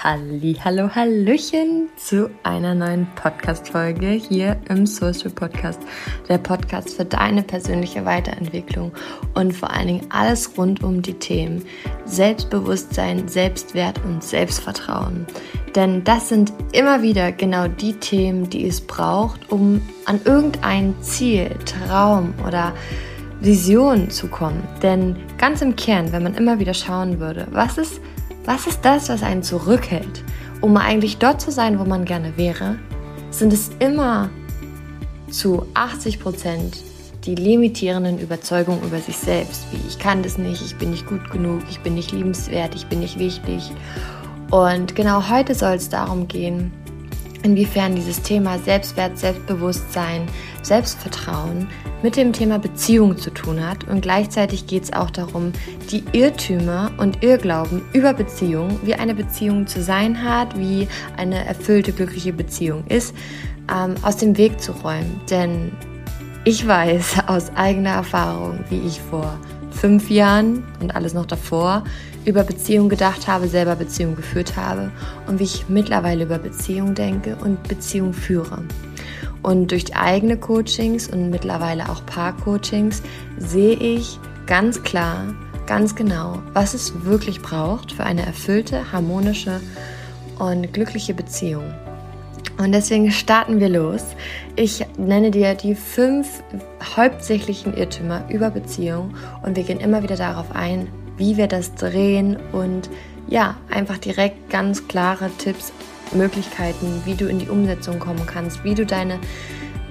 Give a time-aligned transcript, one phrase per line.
[0.00, 5.80] Halli, hallo, hallöchen zu einer neuen Podcast-Folge hier im Social Podcast.
[6.28, 8.92] Der Podcast für deine persönliche Weiterentwicklung
[9.34, 11.64] und vor allen Dingen alles rund um die Themen
[12.04, 15.26] Selbstbewusstsein, Selbstwert und Selbstvertrauen.
[15.74, 21.50] Denn das sind immer wieder genau die Themen, die es braucht, um an irgendein Ziel,
[21.66, 22.72] Traum oder
[23.40, 24.62] Vision zu kommen.
[24.80, 28.00] Denn ganz im Kern, wenn man immer wieder schauen würde, was ist
[28.48, 30.24] was ist das, was einen zurückhält,
[30.62, 32.78] um eigentlich dort zu sein, wo man gerne wäre?
[33.30, 34.30] Sind es immer
[35.30, 36.78] zu 80 Prozent
[37.26, 41.30] die limitierenden Überzeugungen über sich selbst, wie ich kann das nicht, ich bin nicht gut
[41.30, 43.70] genug, ich bin nicht liebenswert, ich bin nicht wichtig.
[44.50, 46.72] Und genau heute soll es darum gehen,
[47.42, 50.26] inwiefern dieses Thema Selbstwert, Selbstbewusstsein,
[50.68, 51.66] Selbstvertrauen
[52.02, 53.88] mit dem Thema Beziehung zu tun hat.
[53.88, 55.52] Und gleichzeitig geht es auch darum,
[55.90, 60.86] die Irrtümer und Irrglauben über Beziehung, wie eine Beziehung zu sein hat, wie
[61.16, 63.14] eine erfüllte, glückliche Beziehung ist,
[63.74, 65.20] ähm, aus dem Weg zu räumen.
[65.30, 65.72] Denn
[66.44, 69.38] ich weiß aus eigener Erfahrung, wie ich vor
[69.70, 71.84] fünf Jahren und alles noch davor
[72.24, 74.90] über Beziehung gedacht habe, selber Beziehung geführt habe
[75.26, 78.62] und wie ich mittlerweile über Beziehung denke und Beziehung führe.
[79.48, 83.02] Und durch eigene Coachings und mittlerweile auch Paar-Coachings
[83.38, 85.34] sehe ich ganz klar,
[85.66, 89.62] ganz genau, was es wirklich braucht für eine erfüllte, harmonische
[90.38, 91.64] und glückliche Beziehung.
[92.58, 94.02] Und deswegen starten wir los.
[94.54, 96.42] Ich nenne dir die fünf
[96.98, 102.36] hauptsächlichen Irrtümer über Beziehung und wir gehen immer wieder darauf ein, wie wir das drehen
[102.52, 102.90] und
[103.28, 105.72] ja, einfach direkt ganz klare Tipps,
[106.14, 109.18] Möglichkeiten, wie du in die Umsetzung kommen kannst, wie du deine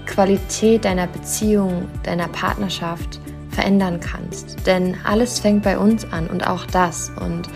[0.06, 4.66] Qualität deiner Beziehung, deiner Partnerschaft verändern kannst.
[4.66, 7.12] Denn alles fängt bei uns an und auch das.
[7.20, 7.50] Und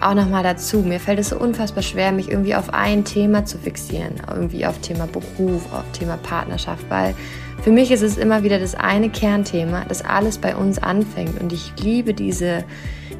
[0.00, 3.56] auch nochmal dazu, mir fällt es so unfassbar schwer, mich irgendwie auf ein Thema zu
[3.58, 7.14] fixieren, irgendwie auf Thema Beruf, auf Thema Partnerschaft, weil
[7.62, 11.40] für mich ist es immer wieder das eine Kernthema, das alles bei uns anfängt.
[11.40, 12.64] Und ich liebe diese,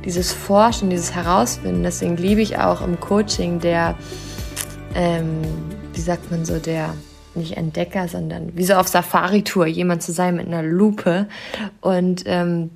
[0.05, 1.85] dieses Forschen, dieses Herausfinden.
[1.85, 3.95] Deswegen liebe ich auch im Coaching der,
[4.95, 5.43] ähm,
[5.93, 6.95] wie sagt man so, der
[7.35, 11.29] nicht Entdecker, sondern wie so auf Safari-Tour, jemand zu sein mit einer Lupe
[11.81, 12.71] und ähm,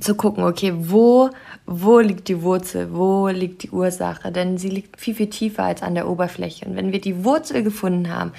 [0.00, 1.30] zu gucken, okay, wo,
[1.66, 5.82] wo liegt die Wurzel, wo liegt die Ursache, denn sie liegt viel, viel tiefer als
[5.82, 6.66] an der Oberfläche.
[6.66, 8.32] Und wenn wir die Wurzel gefunden haben,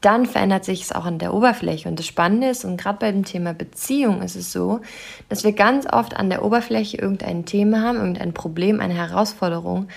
[0.00, 1.88] dann verändert sich es auch an der Oberfläche.
[1.88, 4.80] Und das Spannende ist, und gerade bei dem Thema Beziehung ist es so,
[5.28, 9.88] dass wir ganz oft an der Oberfläche irgendein Thema haben, irgendein Problem, eine Herausforderung,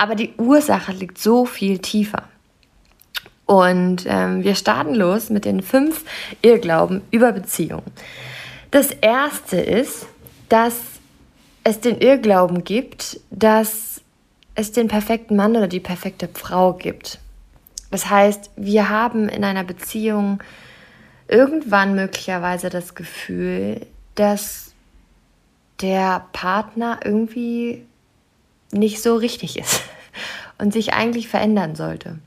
[0.00, 2.22] aber die Ursache liegt so viel tiefer.
[3.44, 6.06] Und ähm, wir starten los mit den fünf
[6.40, 7.82] Irrglauben über Beziehung.
[8.70, 10.06] Das erste ist,
[10.48, 10.80] dass
[11.64, 14.00] es den Irrglauben gibt, dass
[14.54, 17.18] es den perfekten Mann oder die perfekte Frau gibt.
[17.90, 20.42] Das heißt, wir haben in einer Beziehung
[21.28, 23.84] irgendwann möglicherweise das Gefühl,
[24.14, 24.72] dass
[25.82, 27.84] der Partner irgendwie
[28.72, 29.82] nicht so richtig ist
[30.58, 32.18] und sich eigentlich verändern sollte.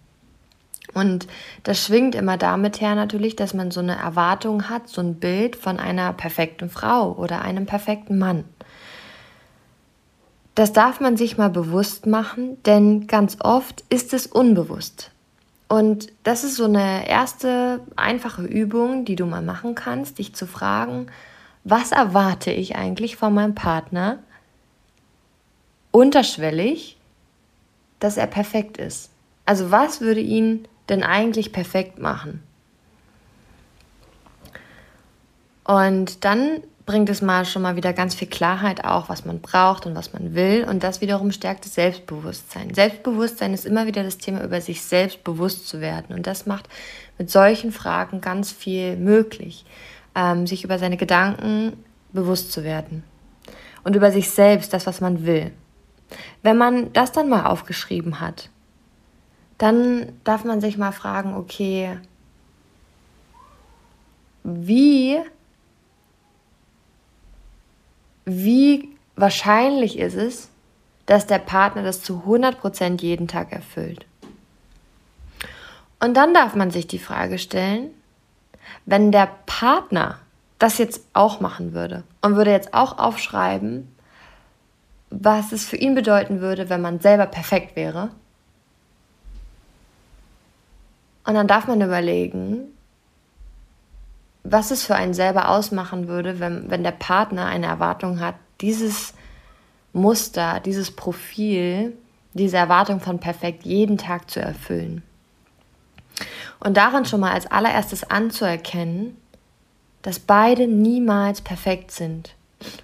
[0.94, 1.28] Und
[1.64, 5.56] das schwingt immer damit her natürlich, dass man so eine Erwartung hat, so ein Bild
[5.56, 8.44] von einer perfekten Frau oder einem perfekten Mann.
[10.56, 15.10] Das darf man sich mal bewusst machen, denn ganz oft ist es unbewusst.
[15.68, 20.46] Und das ist so eine erste einfache Übung, die du mal machen kannst, dich zu
[20.46, 21.08] fragen,
[21.64, 24.20] was erwarte ich eigentlich von meinem Partner
[25.94, 26.98] unterschwellig,
[28.00, 29.12] dass er perfekt ist?
[29.46, 32.44] Also was würde ihn denn eigentlich perfekt machen?
[35.64, 39.86] Und dann bringt es mal schon mal wieder ganz viel Klarheit auch, was man braucht
[39.86, 40.66] und was man will.
[40.70, 42.74] Und das wiederum stärkt das Selbstbewusstsein.
[42.74, 46.14] Selbstbewusstsein ist immer wieder das Thema, über sich selbst bewusst zu werden.
[46.14, 46.68] Und das macht
[47.18, 49.64] mit solchen Fragen ganz viel möglich,
[50.16, 51.74] ähm, sich über seine Gedanken
[52.12, 53.04] bewusst zu werden.
[53.86, 55.52] Und über sich selbst, das, was man will.
[56.42, 58.50] Wenn man das dann mal aufgeschrieben hat,
[59.58, 61.98] dann darf man sich mal fragen, okay,
[64.44, 65.20] wie
[68.26, 70.50] wie wahrscheinlich ist es,
[71.06, 74.06] dass der Partner das zu 100% jeden Tag erfüllt.
[76.00, 77.92] Und dann darf man sich die Frage stellen,
[78.86, 80.20] wenn der Partner
[80.60, 83.93] das jetzt auch machen würde und würde jetzt auch aufschreiben,
[85.22, 88.10] was es für ihn bedeuten würde, wenn man selber perfekt wäre.
[91.26, 92.66] Und dann darf man überlegen,
[94.44, 99.14] was es für einen selber ausmachen würde, wenn, wenn der Partner eine Erwartung hat, dieses
[99.94, 101.94] Muster, dieses Profil
[102.34, 105.04] diese Erwartung von perfekt jeden Tag zu erfüllen.
[106.60, 109.18] Und darin schon mal als allererstes anzuerkennen,
[110.02, 112.36] dass beide niemals perfekt sind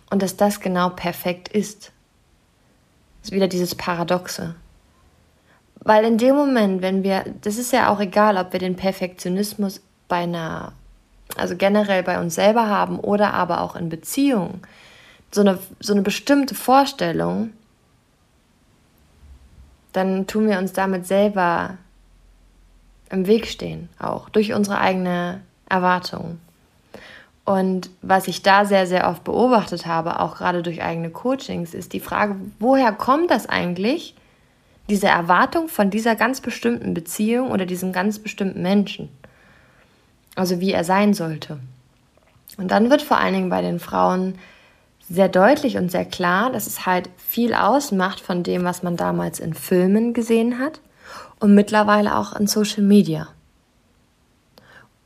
[0.10, 1.92] und dass das genau perfekt ist.
[3.24, 4.56] Ist wieder dieses Paradoxe.
[5.81, 9.81] Weil in dem Moment, wenn wir, das ist ja auch egal, ob wir den Perfektionismus
[10.07, 10.74] bei einer,
[11.36, 14.62] also generell bei uns selber haben oder aber auch in Beziehungen,
[15.31, 17.51] so eine, so eine bestimmte Vorstellung,
[19.94, 21.77] dann tun wir uns damit selber
[23.10, 26.39] im Weg stehen, auch durch unsere eigene Erwartung.
[27.50, 31.94] Und was ich da sehr, sehr oft beobachtet habe, auch gerade durch eigene Coachings, ist
[31.94, 34.13] die Frage, woher kommt das eigentlich,
[34.88, 39.10] diese Erwartung von dieser ganz bestimmten Beziehung oder diesem ganz bestimmten Menschen?
[40.36, 41.60] Also wie er sein sollte.
[42.57, 44.36] Und dann wird vor allen Dingen bei den Frauen
[45.10, 49.40] sehr deutlich und sehr klar, dass es halt viel ausmacht von dem, was man damals
[49.40, 50.81] in Filmen gesehen hat
[51.40, 53.28] und mittlerweile auch in Social Media.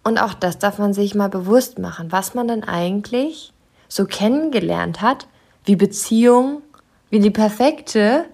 [0.04, 3.54] Und auch das darf man sich mal bewusst machen, was man denn eigentlich
[3.88, 5.28] so kennengelernt hat,
[5.66, 6.62] wie Beziehung,
[7.10, 8.26] wie die perfekte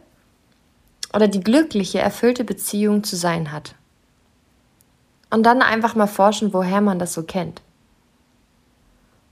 [1.14, 3.76] oder die glückliche, erfüllte Beziehung zu sein hat.
[5.30, 7.62] Und dann einfach mal forschen, woher man das so kennt.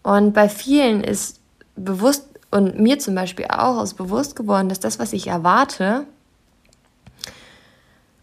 [0.04, 1.40] Und bei vielen ist
[1.76, 6.06] bewusst, und mir zum Beispiel auch, ist bewusst geworden, dass das, was ich erwarte,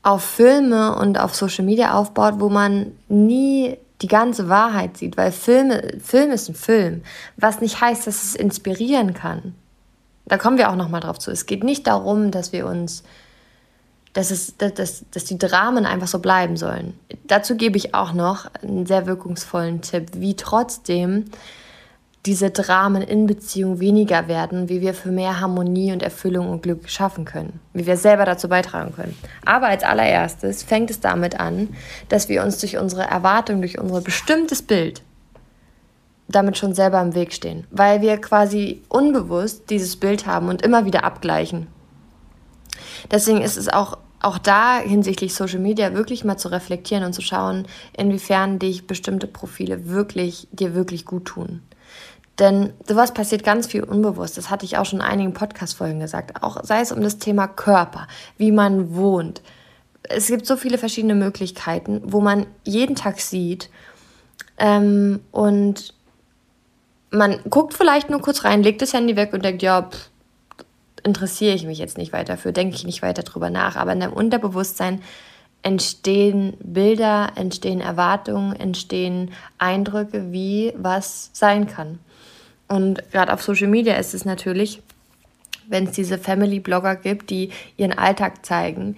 [0.03, 5.33] auf Filme und auf Social Media aufbaut, wo man nie die ganze Wahrheit sieht, weil
[5.33, 7.03] Filme, Film ist ein Film,
[7.37, 9.55] was nicht heißt, dass es inspirieren kann.
[10.27, 11.31] Da kommen wir auch noch mal drauf zu.
[11.31, 13.05] Es geht nicht darum, dass wir uns,
[14.13, 16.99] dass, es, dass, dass die Dramen einfach so bleiben sollen.
[17.27, 21.27] Dazu gebe ich auch noch einen sehr wirkungsvollen Tipp, wie trotzdem
[22.27, 26.89] diese Dramen in Beziehung weniger werden, wie wir für mehr Harmonie und Erfüllung und Glück
[26.89, 29.17] schaffen können, wie wir selber dazu beitragen können.
[29.45, 31.69] Aber als allererstes fängt es damit an,
[32.09, 35.03] dass wir uns durch unsere Erwartung, durch unser bestimmtes Bild
[36.27, 40.87] damit schon selber im Weg stehen, weil wir quasi unbewusst dieses Bild haben und immer
[40.87, 41.67] wieder abgleichen.
[43.11, 47.21] Deswegen ist es auch auch da hinsichtlich Social Media wirklich mal zu reflektieren und zu
[47.21, 51.61] schauen, inwiefern dich bestimmte Profile wirklich dir wirklich gut tun.
[52.39, 54.37] Denn sowas passiert ganz viel unbewusst.
[54.37, 56.43] Das hatte ich auch schon in einigen Podcast-Folgen gesagt.
[56.43, 59.41] Auch sei es um das Thema Körper, wie man wohnt.
[60.03, 63.71] Es gibt so viele verschiedene Möglichkeiten, wo man jeden Tag sieht
[64.59, 65.95] ähm, und
[67.11, 70.11] man guckt vielleicht nur kurz rein, legt das Handy weg und denkt, ja, pff,
[71.05, 73.77] interessiere ich mich jetzt nicht weiter für, denke ich nicht weiter drüber nach.
[73.77, 75.03] Aber in deinem Unterbewusstsein
[75.63, 81.99] entstehen Bilder, entstehen Erwartungen, entstehen Eindrücke, wie was sein kann.
[82.69, 84.83] Und gerade auf Social Media ist es natürlich,
[85.69, 88.97] wenn es diese Family-Blogger gibt, die ihren Alltag zeigen,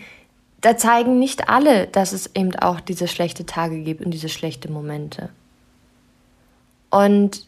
[0.60, 4.72] da zeigen nicht alle, dass es eben auch diese schlechte Tage gibt und diese schlechten
[4.72, 5.28] Momente.
[6.90, 7.46] Und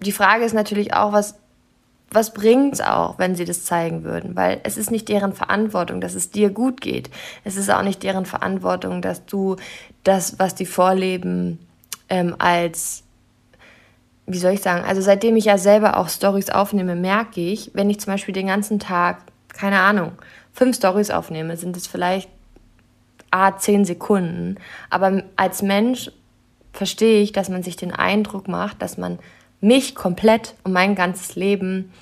[0.00, 1.34] die Frage ist natürlich auch, was,
[2.10, 4.36] was bringt es auch, wenn sie das zeigen würden?
[4.36, 7.10] Weil es ist nicht deren Verantwortung, dass es dir gut geht.
[7.44, 9.56] Es ist auch nicht deren Verantwortung, dass du
[10.04, 11.58] das, was die vorleben,
[12.08, 13.02] ähm, als
[14.28, 17.90] wie soll ich sagen, also seitdem ich ja selber auch Stories aufnehme, merke ich, wenn
[17.90, 20.12] ich zum Beispiel den ganzen Tag, keine Ahnung,
[20.52, 22.28] fünf Stories aufnehme, sind es vielleicht
[23.30, 24.56] a zehn Sekunden.
[24.90, 26.10] Aber als Mensch
[26.72, 29.18] verstehe ich, dass man sich den Eindruck macht, dass man
[29.60, 31.92] mich komplett und mein ganzes Leben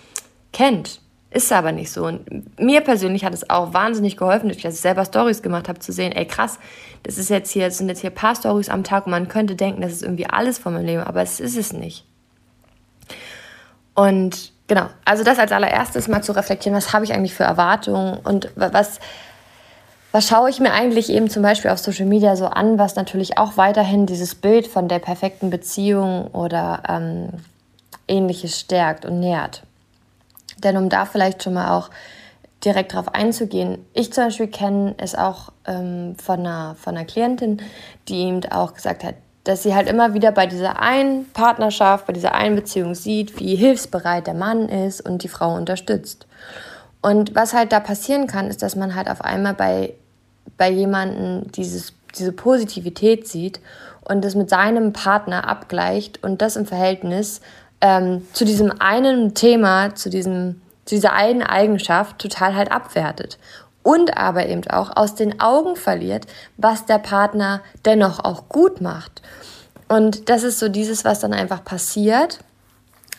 [0.53, 1.01] kennt.
[1.31, 2.07] Ist aber nicht so.
[2.07, 5.93] Und mir persönlich hat es auch wahnsinnig geholfen, dass ich selber Stories gemacht habe, zu
[5.93, 6.59] sehen, ey krass,
[7.03, 9.29] das ist jetzt hier, das sind jetzt hier ein paar Stories am Tag und man
[9.29, 12.07] könnte denken, das ist irgendwie alles von meinem Leben, aber es ist es nicht.
[13.97, 18.19] Und genau, also das als allererstes mal zu reflektieren, was habe ich eigentlich für Erwartungen
[18.23, 19.01] und was,
[20.13, 23.39] was schaue ich mir eigentlich eben zum Beispiel auf Social Media so an, was natürlich
[23.39, 27.29] auch weiterhin dieses Bild von der perfekten Beziehung oder ähm,
[28.07, 29.63] ähnliches stärkt und nährt.
[30.63, 31.91] Denn um da vielleicht schon mal auch
[32.65, 37.63] direkt drauf einzugehen, ich zum Beispiel kenne es auch ähm, von, einer, von einer Klientin,
[38.09, 39.15] die eben auch gesagt hat,
[39.47, 43.55] dass sie halt immer wieder bei dieser einen Partnerschaft, bei dieser einen Beziehung sieht, wie
[43.55, 46.27] hilfsbereit der Mann ist und die Frau unterstützt.
[47.01, 49.95] Und was halt da passieren kann, ist, dass man halt auf einmal bei,
[50.57, 53.61] bei jemandem diese Positivität sieht
[54.03, 57.41] und das mit seinem Partner abgleicht und das im Verhältnis
[57.81, 63.39] ähm, zu diesem einen Thema, zu, diesem, zu dieser einen Eigenschaft total halt abwertet
[63.87, 66.27] und aber eben auch aus den Augen verliert,
[66.57, 69.23] was der Partner dennoch auch gut macht.
[69.87, 72.41] Und das ist so dieses, was dann einfach passiert,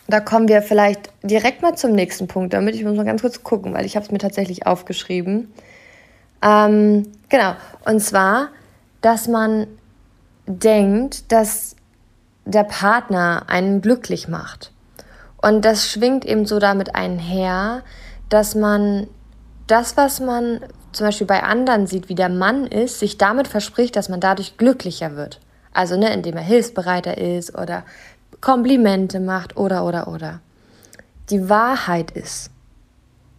[0.09, 3.43] da kommen wir vielleicht direkt mal zum nächsten Punkt, damit ich muss mal ganz kurz
[3.43, 5.53] gucken, weil ich habe es mir tatsächlich aufgeschrieben.
[6.41, 7.53] Ähm, genau,
[7.85, 8.49] und zwar,
[8.99, 9.67] dass man
[10.47, 11.77] denkt, dass
[12.43, 14.73] der Partner einen glücklich macht.
[15.41, 17.83] Und das schwingt eben so damit einher,
[18.27, 19.07] dass man
[19.67, 23.95] das, was man zum Beispiel bei anderen sieht, wie der Mann ist, sich damit verspricht,
[23.95, 25.39] dass man dadurch glücklicher wird.
[25.73, 27.83] Also, ne, indem er hilfsbereiter ist oder
[28.41, 30.39] Komplimente macht oder, oder, oder.
[31.29, 32.49] Die Wahrheit ist,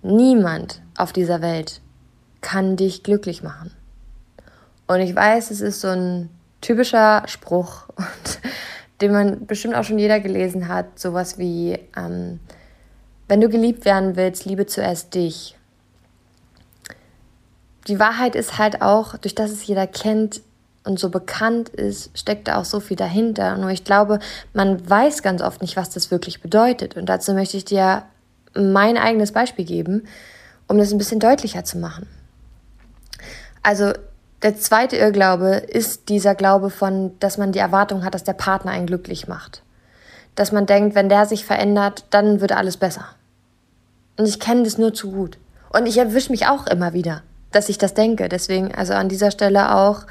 [0.03, 1.81] niemand auf dieser Welt
[2.41, 3.73] kann dich glücklich machen.
[4.87, 6.31] Und ich weiß, es ist so ein
[6.61, 7.89] typischer Spruch,
[9.01, 12.41] den man bestimmt auch schon jeder gelesen hat, sowas wie, ähm,
[13.29, 15.58] wenn du geliebt werden willst, liebe zuerst dich.
[17.89, 20.43] Die Wahrheit ist halt auch, durch das es jeder kennt,
[20.89, 23.59] und so bekannt ist, steckt da auch so viel dahinter.
[23.59, 24.19] Nur ich glaube,
[24.55, 26.97] man weiß ganz oft nicht, was das wirklich bedeutet.
[26.97, 28.05] Und dazu möchte ich dir
[28.55, 30.09] mein eigenes Beispiel geben,
[30.67, 32.07] um das ein bisschen deutlicher zu machen.
[33.63, 33.93] Also
[34.43, 38.71] der zweite Irrglaube ist dieser Glaube von, dass man die Erwartung hat, dass der Partner
[38.71, 39.63] einen glücklich macht.
[40.37, 43.05] Dass man denkt, wenn der sich verändert, dann wird alles besser.
[44.17, 45.39] Und ich kenne das nur zu gut.
[45.71, 48.29] Und ich erwische mich auch immer wieder, dass ich das denke.
[48.29, 50.03] Deswegen, also an dieser Stelle auch,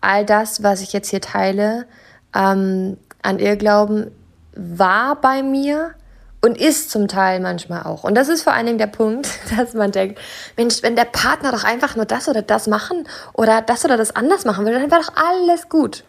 [0.00, 1.86] all das, was ich jetzt hier teile,
[2.34, 4.10] ähm, an Irrglauben
[4.54, 5.94] war bei mir
[6.42, 8.04] und ist zum Teil manchmal auch.
[8.04, 10.18] Und das ist vor allen Dingen der Punkt, dass man denkt,
[10.56, 14.14] Mensch, wenn der Partner doch einfach nur das oder das machen oder das oder das
[14.14, 16.04] anders machen würde, dann wäre doch alles gut.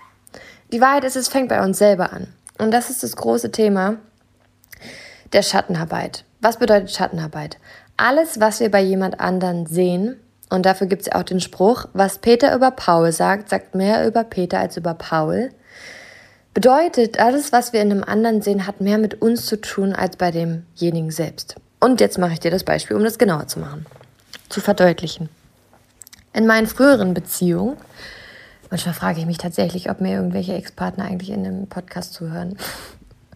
[0.71, 2.27] Die Wahrheit ist, es fängt bei uns selber an.
[2.57, 3.97] Und das ist das große Thema
[5.33, 6.23] der Schattenarbeit.
[6.41, 7.57] Was bedeutet Schattenarbeit?
[7.97, 10.19] Alles, was wir bei jemand anderen sehen,
[10.49, 14.07] und dafür gibt es ja auch den Spruch, was Peter über Paul sagt, sagt mehr
[14.07, 15.49] über Peter als über Paul.
[16.53, 20.15] Bedeutet, alles, was wir in einem anderen sehen, hat mehr mit uns zu tun als
[20.15, 21.55] bei demjenigen selbst.
[21.79, 23.85] Und jetzt mache ich dir das Beispiel, um das genauer zu machen,
[24.49, 25.29] zu verdeutlichen.
[26.33, 27.77] In meinen früheren Beziehungen,
[28.71, 32.57] manchmal frage ich mich tatsächlich, ob mir irgendwelche Ex-Partner eigentlich in dem Podcast zuhören.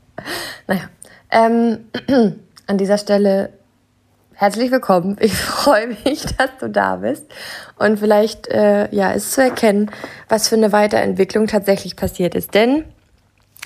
[0.68, 0.90] naja,
[1.30, 1.86] ähm,
[2.68, 3.52] an dieser Stelle
[4.42, 5.18] Herzlich willkommen.
[5.20, 7.28] Ich freue mich, dass du da bist
[7.78, 9.92] und vielleicht äh, ja ist zu erkennen,
[10.30, 12.56] was für eine Weiterentwicklung tatsächlich passiert ist.
[12.56, 12.86] Denn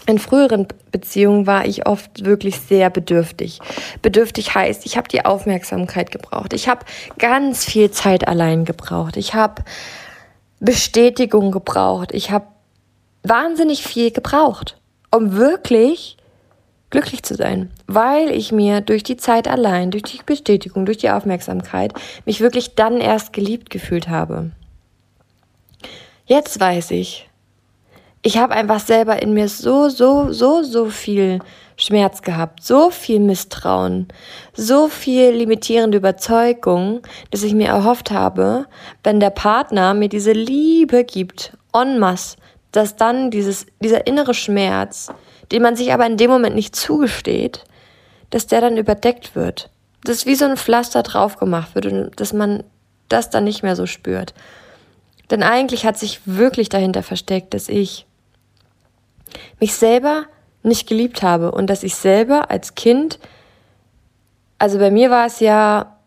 [0.06, 3.60] in früheren Beziehungen war ich oft wirklich sehr bedürftig.
[4.02, 6.52] Bedürftig heißt, ich habe die Aufmerksamkeit gebraucht.
[6.52, 6.86] Ich habe
[7.20, 9.16] ganz viel Zeit allein gebraucht.
[9.16, 9.64] Ich habe
[10.60, 12.10] Bestätigung gebraucht.
[12.12, 12.48] Ich habe
[13.24, 14.78] wahnsinnig viel gebraucht,
[15.10, 16.18] um wirklich
[16.90, 21.10] glücklich zu sein, weil ich mir durch die Zeit allein, durch die Bestätigung, durch die
[21.10, 21.94] Aufmerksamkeit
[22.26, 24.52] mich wirklich dann erst geliebt gefühlt habe.
[26.26, 27.30] Jetzt weiß ich,
[28.22, 31.40] ich habe einfach selber in mir so, so, so, so viel
[31.78, 34.08] Schmerz gehabt, so viel Misstrauen,
[34.54, 38.66] so viel limitierende Überzeugung, dass ich mir erhofft habe,
[39.04, 42.38] wenn der Partner mir diese Liebe gibt, en masse,
[42.72, 45.10] dass dann dieses, dieser innere Schmerz,
[45.52, 47.64] den man sich aber in dem Moment nicht zugesteht,
[48.30, 49.70] dass der dann überdeckt wird.
[50.04, 52.64] Dass wie so ein Pflaster drauf gemacht wird und dass man
[53.10, 54.34] das dann nicht mehr so spürt.
[55.32, 58.06] Denn eigentlich hat sich wirklich dahinter versteckt, dass ich
[59.60, 60.26] mich selber
[60.64, 63.20] nicht geliebt habe und dass ich selber als Kind,
[64.58, 65.98] also bei mir war es ja,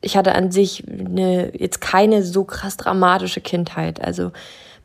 [0.00, 4.00] ich hatte an sich eine, jetzt keine so krass dramatische Kindheit.
[4.00, 4.32] Also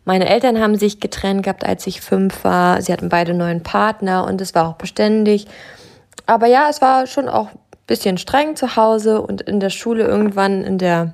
[0.05, 2.81] meine Eltern haben sich getrennt gehabt, als ich fünf war.
[2.81, 5.47] Sie hatten beide neuen Partner und es war auch beständig.
[6.25, 10.03] Aber ja, es war schon auch ein bisschen streng zu Hause und in der Schule
[10.03, 11.13] irgendwann in der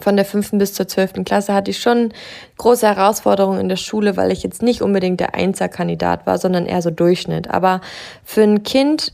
[0.00, 2.12] von der fünften bis zur zwölften Klasse hatte ich schon
[2.56, 6.80] große Herausforderungen in der Schule, weil ich jetzt nicht unbedingt der Einserkandidat war, sondern eher
[6.80, 7.50] so Durchschnitt.
[7.50, 7.82] Aber
[8.24, 9.12] für ein Kind,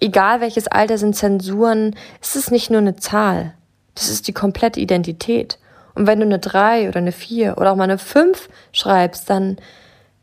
[0.00, 3.54] egal welches Alter sind Zensuren, ist es nicht nur eine Zahl.
[3.94, 5.58] Das ist die komplette Identität.
[5.94, 9.58] Und wenn du eine drei oder eine vier oder auch mal eine fünf schreibst, dann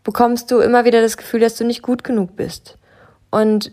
[0.03, 2.77] bekommst du immer wieder das Gefühl, dass du nicht gut genug bist.
[3.29, 3.71] Und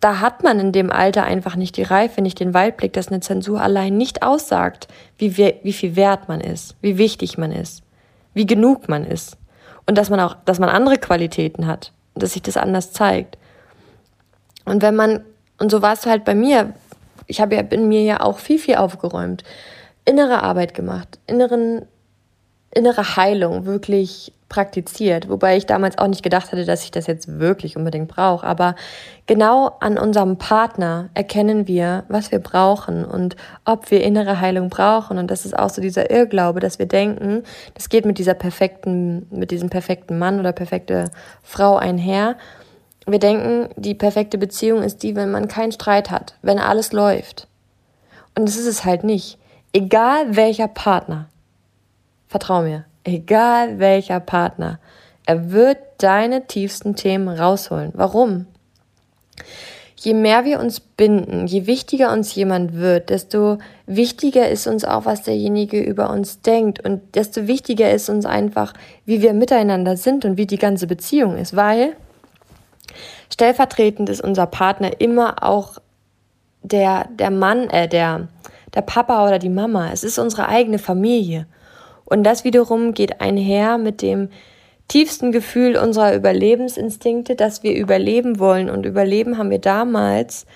[0.00, 3.20] da hat man in dem Alter einfach nicht die Reife, nicht den Weitblick, dass eine
[3.20, 4.86] Zensur allein nicht aussagt,
[5.18, 7.82] wie, wie viel wert man ist, wie wichtig man ist,
[8.34, 9.36] wie genug man ist.
[9.86, 13.38] Und dass man auch, dass man andere Qualitäten hat, dass sich das anders zeigt.
[14.64, 15.24] Und wenn man,
[15.58, 16.74] und so war es halt bei mir,
[17.26, 19.42] ich habe ja in mir ja auch viel, viel aufgeräumt
[20.04, 21.86] innere Arbeit gemacht, inneren,
[22.72, 27.38] innere Heilung wirklich praktiziert, wobei ich damals auch nicht gedacht hatte, dass ich das jetzt
[27.38, 28.44] wirklich unbedingt brauche.
[28.44, 28.74] Aber
[29.26, 35.18] genau an unserem Partner erkennen wir, was wir brauchen und ob wir innere Heilung brauchen.
[35.18, 39.26] Und das ist auch so dieser Irrglaube, dass wir denken, das geht mit dieser perfekten,
[39.30, 41.12] mit diesem perfekten Mann oder perfekte
[41.44, 42.36] Frau einher,
[43.06, 47.48] wir denken, die perfekte Beziehung ist die, wenn man keinen Streit hat, wenn alles läuft.
[48.36, 49.38] Und das ist es halt nicht.
[49.72, 51.28] Egal welcher Partner,
[52.26, 54.80] vertrau mir, egal welcher Partner,
[55.26, 57.92] er wird deine tiefsten Themen rausholen.
[57.94, 58.46] Warum?
[59.94, 65.04] Je mehr wir uns binden, je wichtiger uns jemand wird, desto wichtiger ist uns auch,
[65.04, 68.72] was derjenige über uns denkt und desto wichtiger ist uns einfach,
[69.04, 71.94] wie wir miteinander sind und wie die ganze Beziehung ist, weil
[73.32, 75.78] stellvertretend ist unser Partner immer auch
[76.62, 78.26] der, der Mann, äh, der,
[78.74, 79.90] der Papa oder die Mama.
[79.92, 81.46] Es ist unsere eigene Familie.
[82.04, 84.28] Und das wiederum geht einher mit dem
[84.88, 88.68] tiefsten Gefühl unserer Überlebensinstinkte, dass wir überleben wollen.
[88.68, 90.46] Und überleben haben wir damals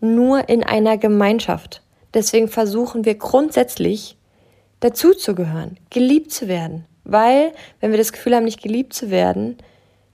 [0.00, 1.82] nur in einer Gemeinschaft.
[2.14, 4.16] Deswegen versuchen wir grundsätzlich
[4.80, 6.86] dazuzugehören, geliebt zu werden.
[7.04, 9.58] Weil, wenn wir das Gefühl haben, nicht geliebt zu werden,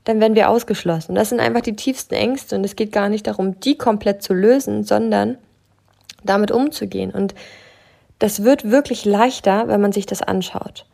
[0.04, 1.14] dann werden wir ausgeschlossen.
[1.14, 4.32] Das sind einfach die tiefsten Ängste und es geht gar nicht darum, die komplett zu
[4.32, 5.38] lösen, sondern
[6.24, 7.10] damit umzugehen.
[7.10, 7.34] Und
[8.18, 10.86] das wird wirklich leichter, wenn man sich das anschaut.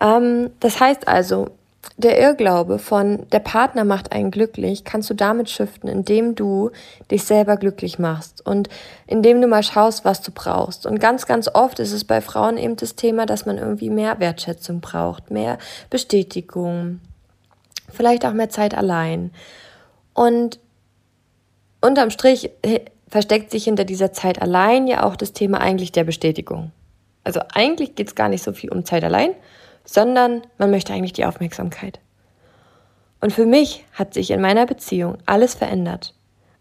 [0.00, 1.48] Ähm, das heißt also,
[1.96, 6.70] der Irrglaube von der Partner macht einen glücklich, kannst du damit shiften, indem du
[7.10, 8.68] dich selber glücklich machst und
[9.06, 10.84] indem du mal schaust, was du brauchst.
[10.84, 14.18] Und ganz, ganz oft ist es bei Frauen eben das Thema, dass man irgendwie mehr
[14.20, 15.58] Wertschätzung braucht, mehr
[15.88, 17.00] Bestätigung,
[17.90, 19.30] vielleicht auch mehr Zeit allein.
[20.12, 20.58] Und
[21.80, 22.50] unterm Strich
[23.16, 26.70] versteckt sich hinter dieser Zeit allein ja auch das Thema eigentlich der Bestätigung.
[27.24, 29.30] Also eigentlich geht es gar nicht so viel um Zeit allein,
[29.86, 31.98] sondern man möchte eigentlich die Aufmerksamkeit.
[33.22, 36.12] Und für mich hat sich in meiner Beziehung alles verändert,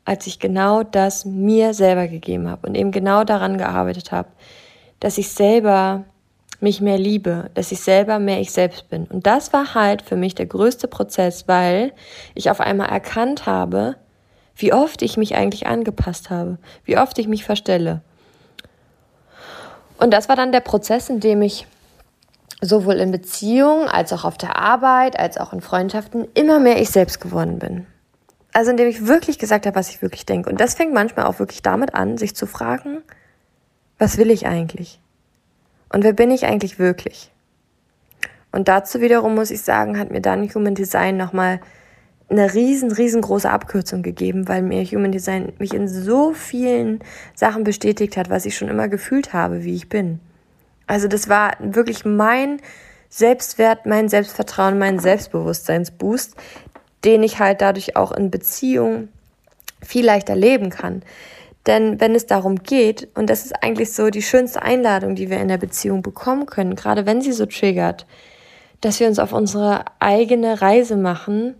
[0.05, 4.29] als ich genau das mir selber gegeben habe und eben genau daran gearbeitet habe,
[5.01, 6.05] dass ich selber
[6.62, 9.07] mich mehr liebe, dass ich selber mehr ich selbst bin.
[9.07, 11.91] Und das war halt für mich der größte Prozess, weil
[12.33, 13.97] ich auf einmal erkannt habe,
[14.55, 18.01] wie oft ich mich eigentlich angepasst habe, wie oft ich mich verstelle.
[19.97, 21.67] Und das war dann der Prozess, in dem ich
[22.62, 26.89] sowohl in Beziehungen als auch auf der Arbeit, als auch in Freundschaften immer mehr ich
[26.89, 27.85] selbst geworden bin.
[28.53, 30.50] Also indem ich wirklich gesagt habe, was ich wirklich denke.
[30.50, 33.01] Und das fängt manchmal auch wirklich damit an, sich zu fragen,
[33.98, 35.00] was will ich eigentlich?
[35.91, 37.31] Und wer bin ich eigentlich wirklich?
[38.51, 41.59] Und dazu wiederum muss ich sagen, hat mir dann Human Design nochmal
[42.29, 47.00] eine riesen, riesengroße Abkürzung gegeben, weil mir Human Design mich in so vielen
[47.35, 50.20] Sachen bestätigt hat, was ich schon immer gefühlt habe, wie ich bin.
[50.88, 52.61] Also das war wirklich mein
[53.09, 56.35] Selbstwert, mein Selbstvertrauen, mein Selbstbewusstseinsboost,
[57.03, 59.09] den ich halt dadurch auch in Beziehung
[59.83, 61.03] viel leichter leben kann.
[61.68, 65.40] Denn wenn es darum geht, und das ist eigentlich so die schönste Einladung, die wir
[65.40, 68.05] in der Beziehung bekommen können, gerade wenn sie so triggert,
[68.81, 71.55] dass wir uns auf unsere eigene Reise machen,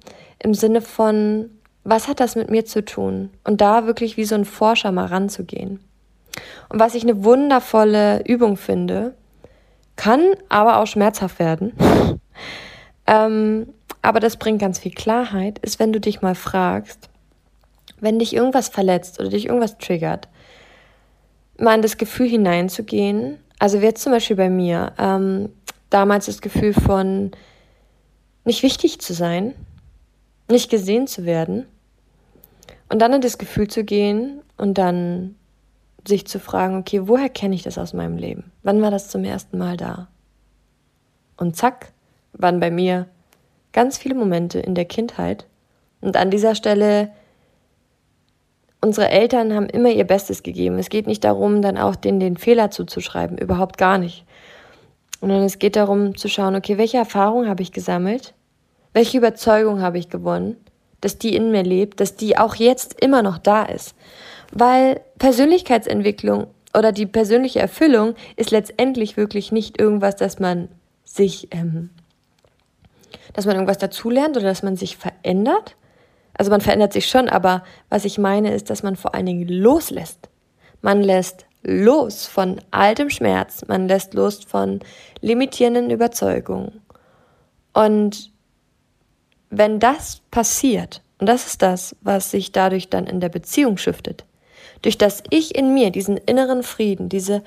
[0.45, 1.49] im Sinne von,
[1.84, 3.31] was hat das mit mir zu tun?
[3.43, 5.79] Und da wirklich wie so ein Forscher mal ranzugehen.
[6.69, 9.15] Und was ich eine wundervolle Übung finde,
[9.95, 11.73] kann aber auch schmerzhaft werden.
[13.08, 13.67] ähm,
[14.03, 17.10] aber das bringt ganz viel Klarheit, ist, wenn du dich mal fragst,
[17.99, 20.27] wenn dich irgendwas verletzt oder dich irgendwas triggert,
[21.58, 23.39] mal in das Gefühl hineinzugehen.
[23.58, 25.49] Also jetzt zum Beispiel bei mir, ähm,
[25.89, 27.31] damals das Gefühl von
[28.43, 29.55] nicht wichtig zu sein,
[30.47, 31.65] nicht gesehen zu werden.
[32.89, 35.36] Und dann in das Gefühl zu gehen und dann
[36.08, 38.51] sich zu fragen, okay, woher kenne ich das aus meinem Leben?
[38.63, 40.08] Wann war das zum ersten Mal da?
[41.38, 41.91] Und zack,
[42.34, 43.08] waren bei mir
[43.73, 45.47] ganz viele Momente in der Kindheit.
[46.01, 47.12] Und an dieser Stelle,
[48.81, 50.77] unsere Eltern haben immer ihr Bestes gegeben.
[50.77, 54.25] Es geht nicht darum, dann auch denen den Fehler zuzuschreiben, überhaupt gar nicht.
[55.19, 58.34] Sondern es geht darum zu schauen, okay, welche Erfahrungen habe ich gesammelt?
[58.95, 60.55] Welche Überzeugung habe ich gewonnen?
[61.01, 63.93] Dass die in mir lebt, dass die auch jetzt immer noch da ist.
[64.53, 70.69] Weil Persönlichkeitsentwicklung oder die persönliche Erfüllung ist letztendlich wirklich nicht irgendwas, dass man
[71.03, 71.89] sich, ähm,
[73.34, 75.75] dass man irgendwas dazulernt oder dass man sich verändert.
[76.34, 79.49] Also man verändert sich schon, aber was ich meine ist, dass man vor allen Dingen
[79.49, 80.29] loslässt.
[80.81, 84.79] Man lässt los von altem Schmerz, man lässt los von
[85.19, 86.79] limitierenden Überzeugungen.
[87.73, 88.34] Und
[89.49, 94.25] wenn das passiert, und das ist das, was sich dadurch dann in der Beziehung shiftet,
[94.81, 97.41] durch das ich in mir diesen inneren Frieden, diese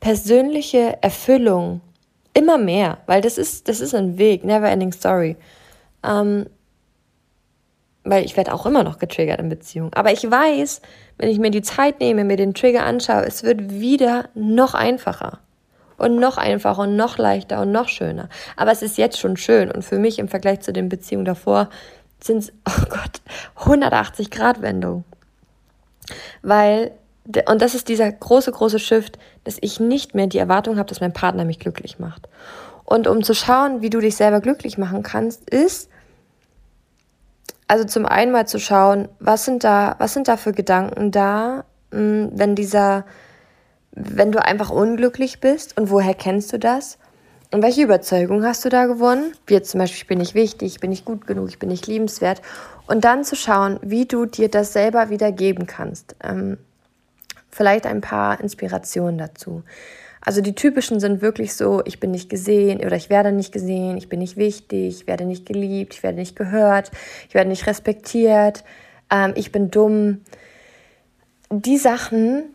[0.00, 1.80] persönliche Erfüllung
[2.34, 5.36] immer mehr, weil das ist, das ist ein Weg, never ending story.
[6.04, 6.46] Ähm,
[8.04, 9.92] weil ich werde auch immer noch getriggert in Beziehungen.
[9.92, 10.80] Aber ich weiß,
[11.18, 15.40] wenn ich mir die Zeit nehme, mir den Trigger anschaue, es wird wieder noch einfacher.
[15.98, 18.28] Und noch einfacher und noch leichter und noch schöner.
[18.56, 19.70] Aber es ist jetzt schon schön.
[19.70, 21.68] Und für mich im Vergleich zu den Beziehungen davor
[22.20, 23.20] sind es, oh Gott,
[23.56, 25.04] 180 Grad Wendung.
[26.42, 26.92] Weil,
[27.48, 31.00] und das ist dieser große, große Shift, dass ich nicht mehr die Erwartung habe, dass
[31.00, 32.28] mein Partner mich glücklich macht.
[32.84, 35.90] Und um zu schauen, wie du dich selber glücklich machen kannst, ist,
[37.66, 41.64] also zum einen mal zu schauen, was sind da, was sind da für Gedanken da,
[41.92, 43.04] hm, wenn dieser,
[43.98, 46.98] wenn du einfach unglücklich bist und woher kennst du das?
[47.50, 49.32] Und welche Überzeugung hast du da gewonnen?
[49.46, 51.70] Wie jetzt zum Beispiel, ich bin nicht wichtig, ich bin nicht gut genug, ich bin
[51.70, 52.42] nicht liebenswert.
[52.86, 56.14] Und dann zu schauen, wie du dir das selber wieder geben kannst.
[56.22, 56.58] Ähm,
[57.50, 59.62] vielleicht ein paar Inspirationen dazu.
[60.20, 63.96] Also die typischen sind wirklich so, ich bin nicht gesehen oder ich werde nicht gesehen,
[63.96, 66.90] ich bin nicht wichtig, ich werde nicht geliebt, ich werde nicht gehört,
[67.28, 68.62] ich werde nicht respektiert,
[69.10, 70.22] ähm, ich bin dumm.
[71.50, 72.54] Die Sachen,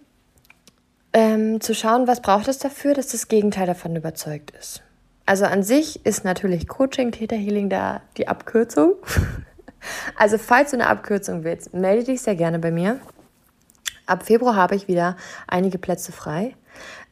[1.14, 4.82] ähm, zu schauen, was braucht es dafür, dass das Gegenteil davon überzeugt ist.
[5.26, 8.96] Also an sich ist natürlich Coaching, Theta Healing da die Abkürzung.
[10.18, 13.00] also falls du eine Abkürzung willst, melde dich sehr gerne bei mir.
[14.06, 15.16] Ab Februar habe ich wieder
[15.48, 16.56] einige Plätze frei.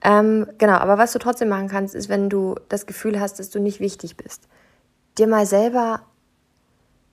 [0.04, 3.50] Ähm, genau, aber was du trotzdem machen kannst, ist, wenn du das Gefühl hast, dass
[3.50, 4.48] du nicht wichtig bist,
[5.18, 6.02] dir mal selber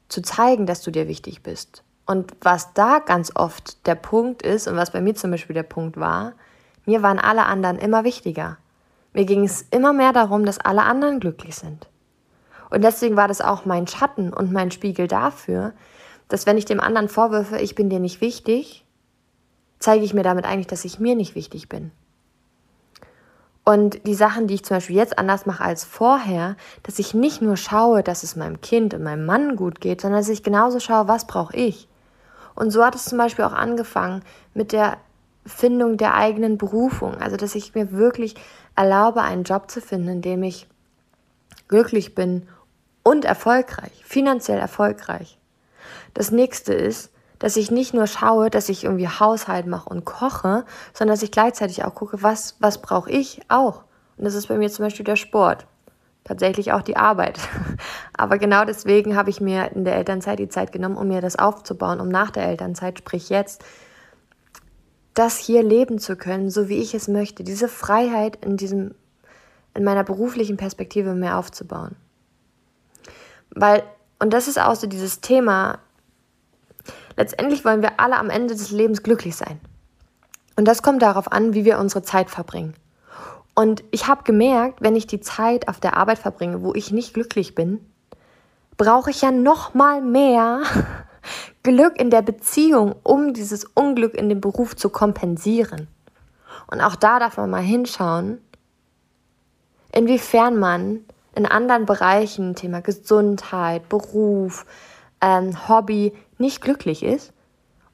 [0.08, 1.84] zu zeigen, dass du dir wichtig bist.
[2.06, 5.62] Und was da ganz oft der Punkt ist und was bei mir zum Beispiel der
[5.62, 6.32] Punkt war,
[6.88, 8.56] mir waren alle anderen immer wichtiger.
[9.12, 11.86] Mir ging es immer mehr darum, dass alle anderen glücklich sind.
[12.70, 15.74] Und deswegen war das auch mein Schatten und mein Spiegel dafür,
[16.28, 18.86] dass wenn ich dem anderen vorwürfe, ich bin dir nicht wichtig,
[19.78, 21.90] zeige ich mir damit eigentlich, dass ich mir nicht wichtig bin.
[23.66, 27.42] Und die Sachen, die ich zum Beispiel jetzt anders mache als vorher, dass ich nicht
[27.42, 30.80] nur schaue, dass es meinem Kind und meinem Mann gut geht, sondern dass ich genauso
[30.80, 31.86] schaue, was brauche ich.
[32.54, 34.22] Und so hat es zum Beispiel auch angefangen
[34.54, 34.96] mit der
[35.46, 37.14] Findung der eigenen Berufung.
[37.16, 38.34] Also, dass ich mir wirklich
[38.76, 40.68] erlaube, einen Job zu finden, in dem ich
[41.68, 42.48] glücklich bin
[43.02, 45.38] und erfolgreich, finanziell erfolgreich.
[46.14, 50.64] Das nächste ist, dass ich nicht nur schaue, dass ich irgendwie Haushalt mache und koche,
[50.92, 53.84] sondern dass ich gleichzeitig auch gucke, was, was brauche ich auch.
[54.16, 55.66] Und das ist bei mir zum Beispiel der Sport.
[56.24, 57.38] Tatsächlich auch die Arbeit.
[58.16, 61.38] Aber genau deswegen habe ich mir in der Elternzeit die Zeit genommen, um mir das
[61.38, 63.64] aufzubauen, um nach der Elternzeit, sprich jetzt,
[65.18, 68.94] das hier leben zu können, so wie ich es möchte, diese Freiheit in diesem,
[69.74, 71.96] in meiner beruflichen Perspektive mehr aufzubauen.
[73.50, 73.82] Weil,
[74.20, 75.80] und das ist auch so dieses Thema,
[77.16, 79.60] letztendlich wollen wir alle am Ende des Lebens glücklich sein.
[80.54, 82.74] Und das kommt darauf an, wie wir unsere Zeit verbringen.
[83.56, 87.14] Und ich habe gemerkt, wenn ich die Zeit auf der Arbeit verbringe, wo ich nicht
[87.14, 87.84] glücklich bin,
[88.76, 90.62] brauche ich ja noch mal mehr
[91.62, 95.88] Glück in der Beziehung, um dieses Unglück in dem Beruf zu kompensieren.
[96.70, 98.38] Und auch da darf man mal hinschauen,
[99.92, 104.66] inwiefern man in anderen Bereichen, Thema Gesundheit, Beruf,
[105.20, 107.32] ähm, Hobby, nicht glücklich ist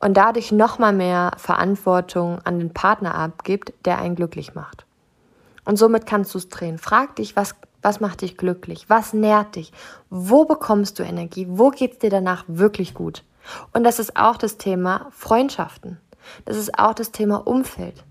[0.01, 4.85] und dadurch nochmal mehr Verantwortung an den Partner abgibt, der einen glücklich macht.
[5.65, 6.79] Und somit kannst du es drehen.
[6.79, 8.89] Frag dich, was, was macht dich glücklich?
[8.89, 9.73] Was nährt dich?
[10.09, 11.47] Wo bekommst du Energie?
[11.49, 13.25] Wo geht es dir danach wirklich gut?
[13.73, 16.01] Und das ist auch das Thema Freundschaften.
[16.47, 18.03] Das ist auch das Thema Umfeld.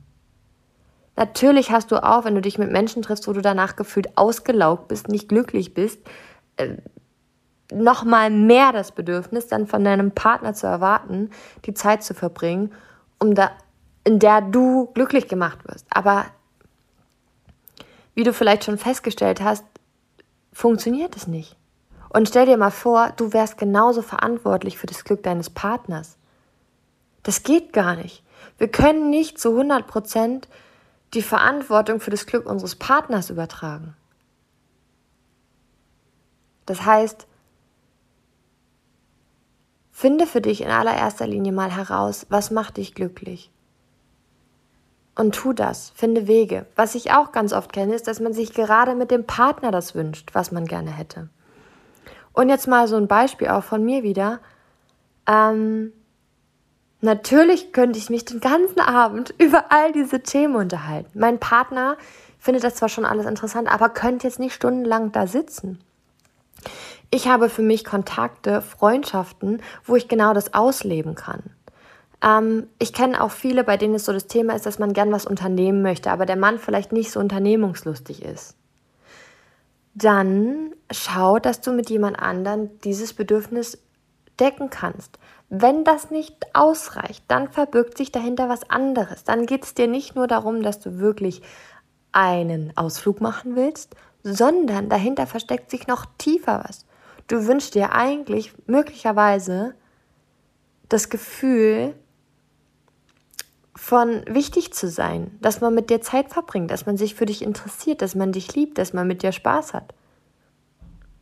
[1.16, 4.88] Natürlich hast du auch, wenn du dich mit Menschen triffst, wo du danach gefühlt ausgelaugt
[4.88, 6.00] bist, nicht glücklich bist,
[6.58, 6.78] äh,
[7.72, 11.32] noch mal mehr das Bedürfnis, dann von deinem Partner zu erwarten,
[11.66, 12.72] die Zeit zu verbringen,
[13.20, 13.52] um da,
[14.04, 15.88] in der du glücklich gemacht wirst.
[15.90, 16.26] Aber
[18.16, 19.66] wie du vielleicht schon festgestellt hast,
[20.52, 21.58] funktioniert es nicht.
[22.10, 26.18] Und stell dir mal vor, du wärst genauso verantwortlich für das Glück deines Partners.
[27.24, 28.24] Das geht gar nicht.
[28.58, 30.48] Wir können nicht zu 100 Prozent
[31.14, 33.96] die Verantwortung für das Glück unseres Partners übertragen.
[36.66, 37.28] Das heißt,
[39.92, 43.52] finde für dich in allererster Linie mal heraus, was macht dich glücklich.
[45.16, 46.66] Und tu das, finde Wege.
[46.76, 49.94] Was ich auch ganz oft kenne, ist, dass man sich gerade mit dem Partner das
[49.94, 51.30] wünscht, was man gerne hätte.
[52.34, 54.40] Und jetzt mal so ein Beispiel auch von mir wieder.
[55.28, 55.94] Ähm,
[57.02, 61.12] natürlich könnte ich mich den ganzen Abend über all diese Themen unterhalten.
[61.14, 61.98] Mein Partner
[62.40, 65.80] findet das zwar schon alles interessant, aber könnte jetzt nicht stundenlang da sitzen.
[67.12, 71.44] Ich habe für mich Kontakte, Freundschaften, wo ich genau das ausleben kann.
[72.24, 75.12] Ähm, ich kenne auch viele, bei denen es so das Thema ist, dass man gern
[75.12, 78.56] was unternehmen möchte, aber der Mann vielleicht nicht so unternehmungslustig ist
[79.96, 83.78] dann schau, dass du mit jemand anderen dieses Bedürfnis
[84.40, 85.20] decken kannst.
[85.50, 89.24] Wenn das nicht ausreicht, dann verbirgt sich dahinter was anderes.
[89.24, 91.44] Dann geht es dir nicht nur darum, dass du wirklich
[92.12, 96.86] einen Ausflug machen willst, sondern dahinter versteckt sich noch tiefer was.
[97.28, 99.76] Du wünschst dir eigentlich möglicherweise
[100.90, 101.94] das Gefühl
[103.84, 107.42] von wichtig zu sein, dass man mit dir Zeit verbringt, dass man sich für dich
[107.42, 109.94] interessiert, dass man dich liebt, dass man mit dir Spaß hat.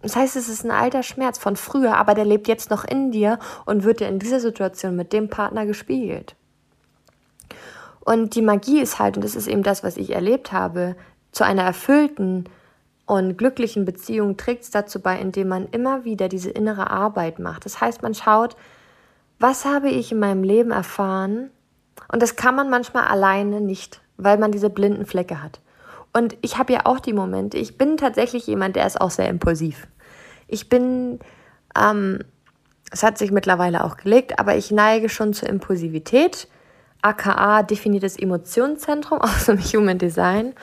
[0.04, 3.10] Das heißt, es ist ein alter Schmerz von früher, aber der lebt jetzt noch in
[3.10, 6.36] dir und wird dir in dieser Situation mit dem Partner gespiegelt.
[8.02, 10.96] Und die Magie ist halt, und das ist eben das, was ich erlebt habe,
[11.32, 12.48] zu einer erfüllten
[13.08, 17.66] und glücklichen Beziehung trägt es dazu bei, indem man immer wieder diese innere Arbeit macht.
[17.66, 18.56] Das heißt, man schaut,
[19.40, 21.50] was habe ich in meinem Leben erfahren?
[22.08, 25.60] Und das kann man manchmal alleine nicht, weil man diese blinden Flecke hat.
[26.14, 29.30] Und ich habe ja auch die Momente, ich bin tatsächlich jemand, der ist auch sehr
[29.30, 29.88] impulsiv.
[30.48, 31.20] Ich bin,
[31.78, 32.20] ähm,
[32.92, 36.50] es hat sich mittlerweile auch gelegt, aber ich neige schon zur Impulsivität,
[37.02, 40.54] aka definiertes Emotionszentrum aus dem Human Design.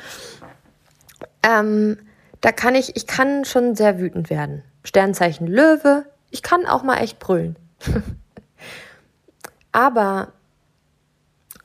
[1.43, 1.97] Ähm,
[2.41, 4.63] da kann ich, ich kann schon sehr wütend werden.
[4.85, 7.57] Sternzeichen Löwe, ich kann auch mal echt brüllen.
[9.73, 10.33] aber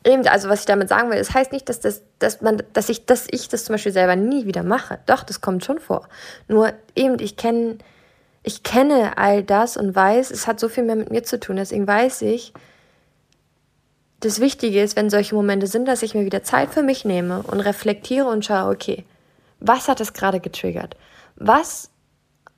[0.05, 2.89] Eben, also was ich damit sagen will, das heißt nicht, dass, das, dass, man, dass,
[2.89, 4.99] ich, dass ich das zum Beispiel selber nie wieder mache.
[5.05, 6.07] Doch, das kommt schon vor.
[6.47, 7.77] Nur eben, ich kenne
[8.43, 11.55] ich kenne all das und weiß, es hat so viel mehr mit mir zu tun.
[11.55, 12.53] Deswegen weiß ich,
[14.19, 17.43] das Wichtige ist, wenn solche Momente sind, dass ich mir wieder Zeit für mich nehme
[17.43, 19.05] und reflektiere und schaue, okay,
[19.59, 20.97] was hat das gerade getriggert?
[21.35, 21.89] Was,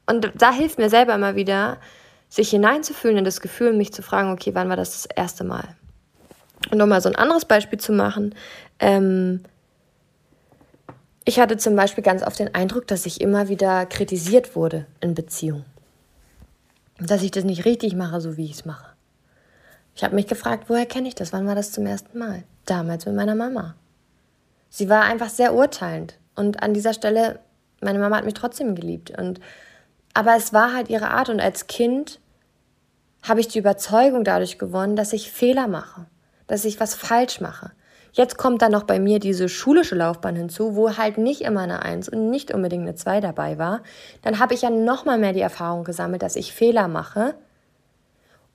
[0.07, 1.77] und da hilft mir selber immer wieder,
[2.29, 5.67] sich hineinzufühlen in das Gefühl, mich zu fragen, okay, wann war das das erste Mal?
[6.71, 8.33] Und um mal so ein anderes Beispiel zu machen,
[8.79, 9.41] ähm,
[11.25, 15.15] ich hatte zum Beispiel ganz oft den Eindruck, dass ich immer wieder kritisiert wurde in
[15.15, 15.65] Beziehungen.
[16.99, 18.93] Dass ich das nicht richtig mache, so wie ich es mache.
[19.95, 21.33] Ich habe mich gefragt, woher kenne ich das?
[21.33, 22.43] Wann war das zum ersten Mal?
[22.65, 23.75] Damals mit meiner Mama.
[24.69, 26.19] Sie war einfach sehr urteilend.
[26.35, 27.39] Und an dieser Stelle,
[27.81, 29.11] meine Mama hat mich trotzdem geliebt.
[29.17, 29.39] Und,
[30.13, 31.29] aber es war halt ihre Art.
[31.29, 32.19] Und als Kind
[33.23, 36.05] habe ich die Überzeugung dadurch gewonnen, dass ich Fehler mache
[36.47, 37.71] dass ich was falsch mache.
[38.15, 41.83] Jetzt kommt dann noch bei mir diese schulische Laufbahn hinzu, wo halt nicht immer eine
[41.83, 43.81] Eins und nicht unbedingt eine Zwei dabei war.
[44.21, 47.35] Dann habe ich ja noch mal mehr die Erfahrung gesammelt, dass ich Fehler mache.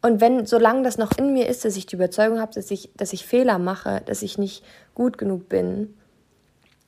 [0.00, 2.90] Und wenn, solange das noch in mir ist, dass ich die Überzeugung habe, dass ich,
[2.96, 5.94] dass ich Fehler mache, dass ich nicht gut genug bin,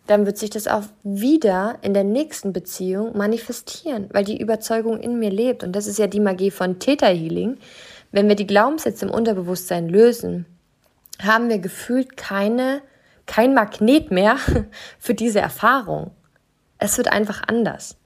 [0.07, 5.19] dann wird sich das auch wieder in der nächsten Beziehung manifestieren, weil die Überzeugung in
[5.19, 5.63] mir lebt.
[5.63, 7.59] Und das ist ja die Magie von Theta Healing.
[8.13, 10.47] Wenn wir die Glaubenssätze im Unterbewusstsein lösen,
[11.21, 12.83] haben wir gefühlt keine,
[13.27, 14.37] kein Magnet mehr
[14.99, 16.11] für diese Erfahrung.
[16.79, 17.97] Es wird einfach anders.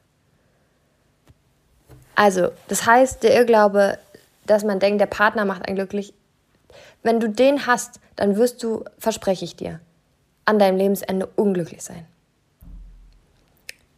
[2.14, 3.98] Also, das heißt, der Irrglaube,
[4.46, 6.14] dass man denkt, der Partner macht einen glücklich,
[7.02, 9.80] wenn du den hast, dann wirst du, verspreche ich dir,
[10.44, 12.06] an deinem Lebensende unglücklich sein.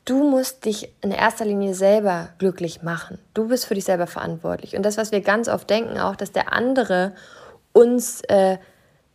[0.04, 3.18] Du musst dich in erster Linie selber glücklich machen.
[3.34, 4.74] Du bist für dich selber verantwortlich.
[4.74, 7.14] Und das, was wir ganz oft denken, auch, dass der andere
[7.72, 8.58] uns äh,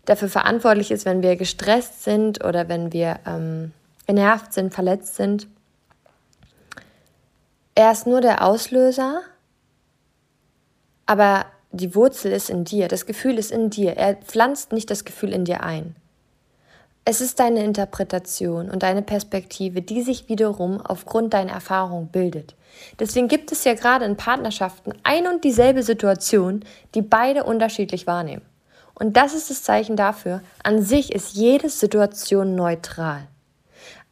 [0.06, 3.72] dafür verantwortlich ist, wenn wir gestresst sind oder wenn wir ähm,
[4.08, 5.48] genervt sind, verletzt sind.
[7.76, 9.22] Er ist nur der Auslöser,
[11.06, 13.98] aber die Wurzel ist in dir, das Gefühl ist in dir.
[13.98, 15.96] Er pflanzt nicht das Gefühl in dir ein.
[17.06, 22.56] Es ist deine Interpretation und deine Perspektive, die sich wiederum aufgrund deiner Erfahrung bildet.
[23.00, 26.64] Deswegen gibt es ja gerade in Partnerschaften ein und dieselbe Situation,
[26.96, 28.44] die beide unterschiedlich wahrnehmen.
[29.04, 33.28] Und das ist das Zeichen dafür, an sich ist jede Situation neutral.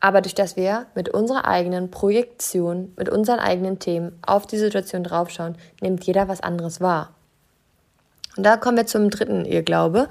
[0.01, 5.05] Aber durch das wir mit unserer eigenen Projektion, mit unseren eigenen Themen auf die Situation
[5.05, 7.15] draufschauen, nimmt jeder was anderes wahr.
[8.35, 10.09] Und da kommen wir zum dritten Irrglaube.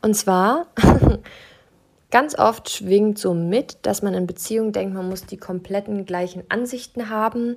[0.00, 0.64] Und zwar,
[2.10, 6.42] ganz oft schwingt so mit, dass man in Beziehungen denkt, man muss die kompletten gleichen
[6.48, 7.56] Ansichten haben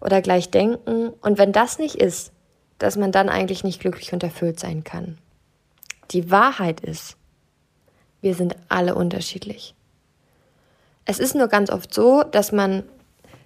[0.00, 1.08] oder gleich denken.
[1.22, 2.30] Und wenn das nicht ist,
[2.78, 5.18] dass man dann eigentlich nicht glücklich und erfüllt sein kann.
[6.10, 7.16] Die Wahrheit ist,
[8.20, 9.74] wir sind alle unterschiedlich.
[11.04, 12.82] Es ist nur ganz oft so, dass man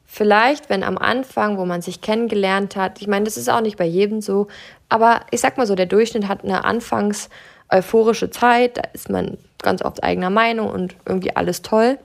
[0.05, 3.77] vielleicht, wenn am Anfang, wo man sich kennengelernt hat, ich meine, das ist auch nicht
[3.77, 4.49] bei jedem so,
[4.89, 7.29] aber ich sag mal so, der Durchschnitt hat eine anfangs
[7.71, 11.99] euphorische Zeit, da ist man ganz oft eigener Meinung und irgendwie alles toll.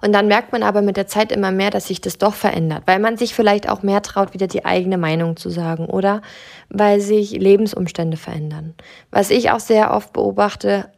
[0.00, 2.82] Und dann merkt man aber mit der Zeit immer mehr, dass sich das doch verändert,
[2.86, 6.22] weil man sich vielleicht auch mehr traut, wieder die eigene Meinung zu sagen oder
[6.68, 8.74] weil sich Lebensumstände verändern.
[9.10, 10.88] Was ich auch sehr oft beobachte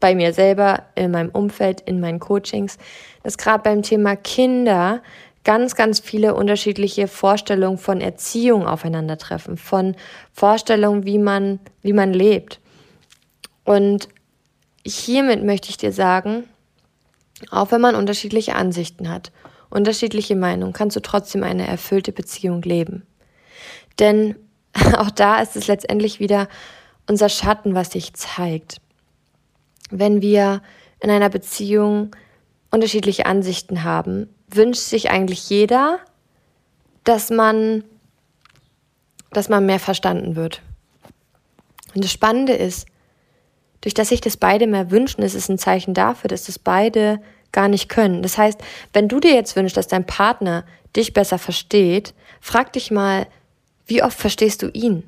[0.00, 2.78] bei mir selber, in meinem Umfeld, in meinen Coachings,
[3.22, 5.02] dass gerade beim Thema Kinder
[5.44, 9.96] ganz, ganz viele unterschiedliche Vorstellungen von Erziehung aufeinandertreffen, von
[10.32, 12.60] Vorstellungen, wie man, wie man lebt.
[13.64, 14.08] Und
[14.86, 16.44] hiermit möchte ich dir sagen,
[17.50, 19.32] auch wenn man unterschiedliche Ansichten hat,
[19.70, 23.06] unterschiedliche Meinungen, kannst du trotzdem eine erfüllte Beziehung leben.
[23.98, 24.36] Denn
[24.96, 26.48] auch da ist es letztendlich wieder
[27.08, 28.80] unser Schatten, was sich zeigt.
[29.90, 30.62] Wenn wir
[31.00, 32.14] in einer Beziehung
[32.70, 36.00] unterschiedliche Ansichten haben, wünscht sich eigentlich jeder,
[37.04, 37.84] dass man,
[39.30, 40.60] dass man mehr verstanden wird.
[41.94, 42.86] Und das Spannende ist,
[43.80, 47.20] durch das sich das beide mehr wünschen, ist es ein Zeichen dafür, dass das beide
[47.52, 48.22] gar nicht können.
[48.22, 48.60] Das heißt,
[48.92, 50.64] wenn du dir jetzt wünschst, dass dein Partner
[50.96, 53.26] dich besser versteht, frag dich mal,
[53.86, 55.04] wie oft verstehst du ihn?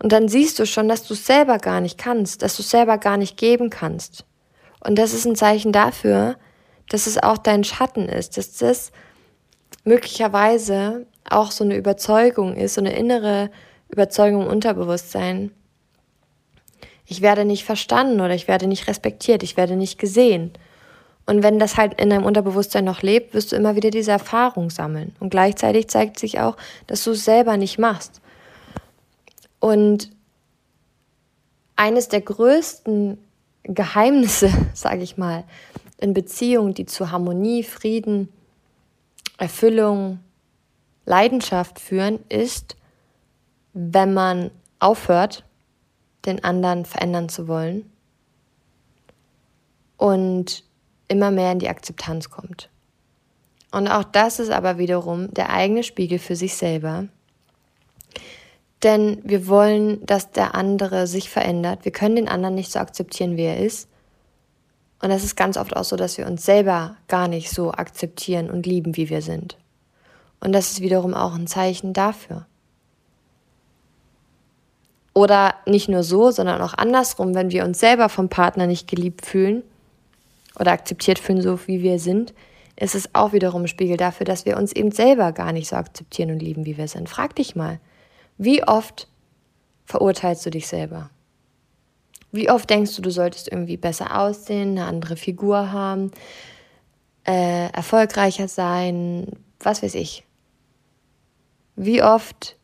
[0.00, 2.70] Und dann siehst du schon, dass du es selber gar nicht kannst, dass du es
[2.70, 4.24] selber gar nicht geben kannst.
[4.80, 6.36] Und das ist ein Zeichen dafür,
[6.88, 8.92] dass es auch dein Schatten ist, dass das
[9.84, 13.50] möglicherweise auch so eine Überzeugung ist, so eine innere
[13.88, 15.50] Überzeugung im Unterbewusstsein.
[17.10, 20.52] Ich werde nicht verstanden oder ich werde nicht respektiert, ich werde nicht gesehen.
[21.24, 24.68] Und wenn das halt in deinem Unterbewusstsein noch lebt, wirst du immer wieder diese Erfahrung
[24.68, 25.16] sammeln.
[25.18, 28.20] Und gleichzeitig zeigt sich auch, dass du es selber nicht machst.
[29.58, 30.10] Und
[31.76, 33.16] eines der größten
[33.62, 35.44] Geheimnisse, sage ich mal,
[35.96, 38.28] in Beziehungen, die zu Harmonie, Frieden,
[39.38, 40.20] Erfüllung,
[41.06, 42.76] Leidenschaft führen, ist,
[43.72, 45.44] wenn man aufhört,
[46.26, 47.90] den anderen verändern zu wollen
[49.96, 50.64] und
[51.08, 52.70] immer mehr in die Akzeptanz kommt.
[53.70, 57.06] Und auch das ist aber wiederum der eigene Spiegel für sich selber.
[58.82, 61.84] Denn wir wollen, dass der andere sich verändert.
[61.84, 63.88] Wir können den anderen nicht so akzeptieren, wie er ist.
[65.00, 68.50] Und es ist ganz oft auch so, dass wir uns selber gar nicht so akzeptieren
[68.50, 69.56] und lieben, wie wir sind.
[70.40, 72.46] Und das ist wiederum auch ein Zeichen dafür.
[75.18, 79.26] Oder nicht nur so, sondern auch andersrum, wenn wir uns selber vom Partner nicht geliebt
[79.26, 79.64] fühlen
[80.60, 82.32] oder akzeptiert fühlen, so wie wir sind,
[82.76, 85.74] ist es auch wiederum ein Spiegel dafür, dass wir uns eben selber gar nicht so
[85.74, 87.08] akzeptieren und lieben, wie wir sind.
[87.08, 87.80] Frag dich mal,
[88.36, 89.08] wie oft
[89.86, 91.10] verurteilst du dich selber?
[92.30, 96.12] Wie oft denkst du, du solltest irgendwie besser aussehen, eine andere Figur haben,
[97.26, 99.26] äh, erfolgreicher sein,
[99.58, 100.22] was weiß ich?
[101.74, 102.56] Wie oft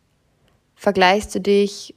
[0.77, 1.97] vergleichst du dich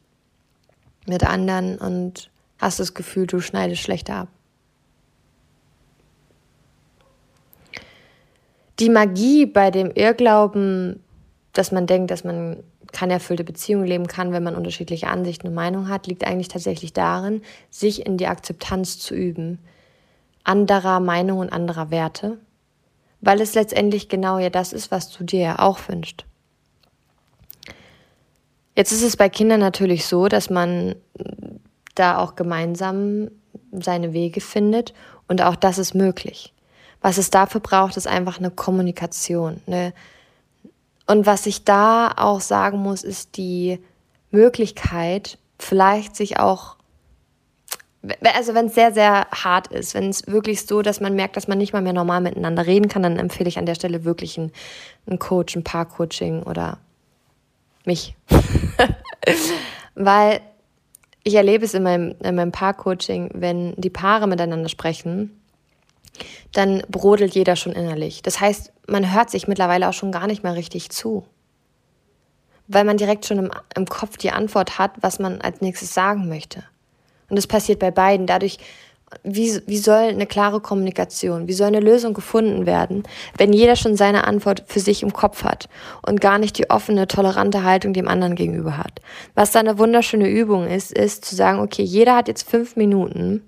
[1.07, 4.27] mit anderen und hast das Gefühl, du schneidest schlechter ab?
[8.79, 11.01] Die Magie bei dem Irrglauben,
[11.53, 15.55] dass man denkt, dass man keine erfüllte Beziehung leben kann, wenn man unterschiedliche Ansichten und
[15.55, 19.59] Meinungen hat, liegt eigentlich tatsächlich darin, sich in die Akzeptanz zu üben,
[20.43, 22.37] anderer Meinungen und anderer Werte,
[23.21, 26.26] weil es letztendlich genau ja das ist, was du dir ja auch wünschst.
[28.77, 30.93] Jetzt ist es bei Kindern natürlich so, dass man
[31.95, 33.31] da auch gemeinsam
[33.71, 34.93] seine Wege findet
[35.27, 36.53] und auch das ist möglich.
[37.01, 39.93] Was es dafür braucht, ist einfach eine Kommunikation, eine
[41.07, 43.79] und was ich da auch sagen muss, ist die
[44.29, 46.75] Möglichkeit, vielleicht sich auch,
[48.35, 51.47] also wenn es sehr, sehr hart ist, wenn es wirklich so, dass man merkt, dass
[51.47, 54.37] man nicht mal mehr normal miteinander reden kann, dann empfehle ich an der Stelle wirklich
[54.37, 54.51] einen,
[55.07, 56.77] einen Coach, ein Paar-Coaching oder
[57.87, 58.15] mich.
[59.95, 60.41] Weil
[61.23, 65.41] ich erlebe es in meinem, in meinem Paar-Coaching, wenn die Paare miteinander sprechen,
[66.53, 68.21] dann brodelt jeder schon innerlich.
[68.21, 71.25] Das heißt, man hört sich mittlerweile auch schon gar nicht mehr richtig zu.
[72.67, 76.27] Weil man direkt schon im, im Kopf die Antwort hat, was man als nächstes sagen
[76.27, 76.63] möchte.
[77.29, 78.25] Und das passiert bei beiden.
[78.25, 78.57] Dadurch,
[79.23, 83.03] wie, wie soll eine klare Kommunikation, wie soll eine Lösung gefunden werden,
[83.37, 85.69] wenn jeder schon seine Antwort für sich im Kopf hat
[86.05, 89.01] und gar nicht die offene, tolerante Haltung dem anderen gegenüber hat.
[89.33, 93.43] Was da eine wunderschöne Übung ist, ist zu sagen, okay, jeder hat jetzt fünf Minuten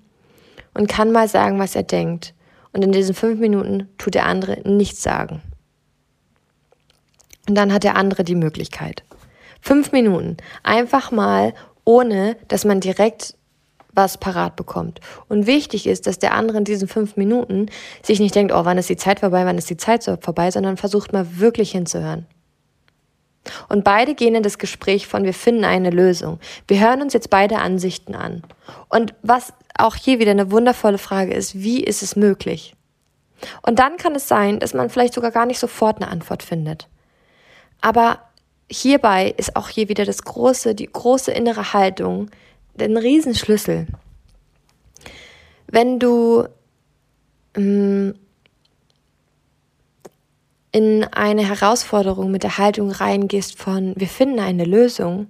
[0.74, 2.34] und kann mal sagen, was er denkt.
[2.72, 5.42] Und in diesen fünf Minuten tut der andere nichts sagen.
[7.50, 9.04] Und dann hat der andere die Möglichkeit.
[9.60, 10.38] Fünf Minuten.
[10.64, 13.34] Einfach mal, ohne dass man direkt
[14.00, 15.02] was parat bekommt.
[15.28, 17.68] Und wichtig ist, dass der andere in diesen fünf Minuten
[18.02, 20.78] sich nicht denkt, oh, wann ist die Zeit vorbei, wann ist die Zeit vorbei, sondern
[20.78, 22.26] versucht mal wirklich hinzuhören.
[23.68, 26.40] Und beide gehen in das Gespräch von, wir finden eine Lösung.
[26.68, 28.44] Wir hören uns jetzt beide Ansichten an.
[28.88, 32.76] Und was auch hier wieder eine wundervolle Frage ist, wie ist es möglich?
[33.62, 36.88] Und dann kann es sein, dass man vielleicht sogar gar nicht sofort eine Antwort findet.
[37.82, 38.20] Aber
[38.70, 42.30] hierbei ist auch hier wieder das große, die große innere Haltung,
[42.82, 43.88] ein Riesenschlüssel.
[45.68, 46.48] Wenn du
[47.56, 48.16] ähm,
[50.72, 55.30] in eine Herausforderung mit der Haltung reingehst von, wir finden eine Lösung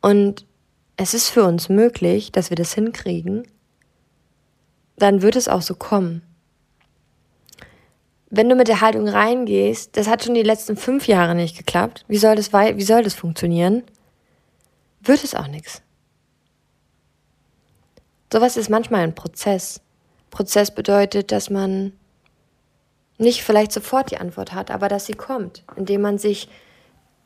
[0.00, 0.46] und
[0.96, 3.46] es ist für uns möglich, dass wir das hinkriegen,
[4.96, 6.22] dann wird es auch so kommen.
[8.30, 12.04] wenn du mit der Haltung reingehst, das hat schon die letzten fünf Jahre nicht geklappt,
[12.08, 13.84] wie soll das, wie soll das funktionieren?
[15.00, 15.82] Wird es auch nichts.
[18.32, 19.80] Sowas ist manchmal ein Prozess.
[20.30, 21.92] Prozess bedeutet, dass man
[23.16, 26.48] nicht vielleicht sofort die Antwort hat, aber dass sie kommt, indem man sich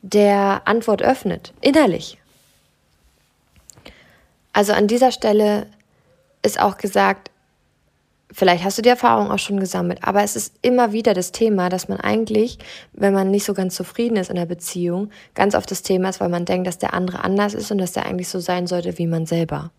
[0.00, 2.18] der Antwort öffnet, innerlich.
[4.53, 5.66] Also an dieser Stelle
[6.42, 7.30] ist auch gesagt,
[8.32, 11.68] vielleicht hast du die Erfahrung auch schon gesammelt, aber es ist immer wieder das Thema,
[11.68, 12.59] dass man eigentlich,
[12.92, 16.20] wenn man nicht so ganz zufrieden ist in der Beziehung, ganz oft das Thema ist,
[16.20, 18.98] weil man denkt, dass der andere anders ist und dass der eigentlich so sein sollte
[18.98, 19.70] wie man selber.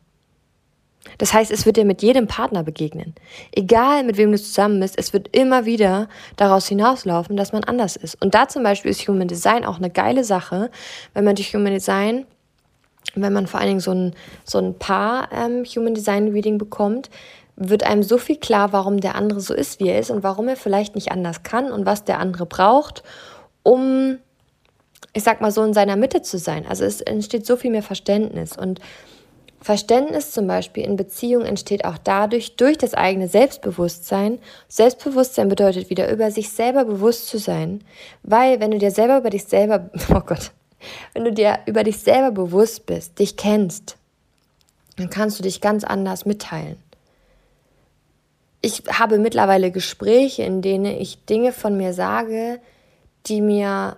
[1.17, 3.13] Das heißt, es wird dir mit jedem Partner begegnen.
[3.51, 7.95] Egal mit wem du zusammen bist, es wird immer wieder daraus hinauslaufen, dass man anders
[7.95, 8.21] ist.
[8.21, 10.71] Und da zum Beispiel ist Human Design auch eine geile Sache,
[11.13, 12.25] wenn man durch Human Design,
[13.15, 14.13] wenn man vor allen Dingen so ein,
[14.45, 17.09] so ein Paar ähm, Human Design Reading bekommt,
[17.55, 20.47] wird einem so viel klar, warum der andere so ist, wie er ist und warum
[20.47, 23.03] er vielleicht nicht anders kann und was der andere braucht,
[23.61, 24.17] um,
[25.13, 26.65] ich sag mal so, in seiner Mitte zu sein.
[26.67, 28.79] Also es entsteht so viel mehr Verständnis und
[29.63, 34.39] Verständnis zum Beispiel in Beziehungen entsteht auch dadurch, durch das eigene Selbstbewusstsein.
[34.67, 37.81] Selbstbewusstsein bedeutet wieder über sich selber bewusst zu sein,
[38.23, 40.51] weil wenn du dir selber über dich selber, oh Gott,
[41.13, 43.95] wenn du dir über dich selber bewusst bist, dich kennst,
[44.97, 46.75] dann kannst du dich ganz anders mitteilen.
[48.61, 52.59] Ich habe mittlerweile Gespräche, in denen ich Dinge von mir sage,
[53.27, 53.95] die mir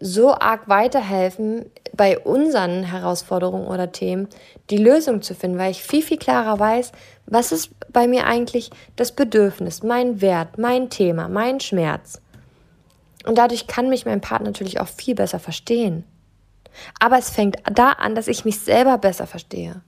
[0.00, 4.28] so arg weiterhelfen, bei unseren Herausforderungen oder Themen
[4.70, 6.92] die Lösung zu finden, weil ich viel, viel klarer weiß,
[7.26, 12.20] was ist bei mir eigentlich das Bedürfnis, mein Wert, mein Thema, mein Schmerz.
[13.26, 16.04] Und dadurch kann mich mein Partner natürlich auch viel besser verstehen.
[17.00, 19.82] Aber es fängt da an, dass ich mich selber besser verstehe.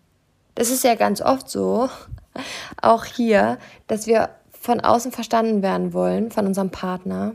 [0.56, 1.88] Das ist ja ganz oft so,
[2.82, 7.34] auch hier, dass wir von außen verstanden werden wollen, von unserem Partner.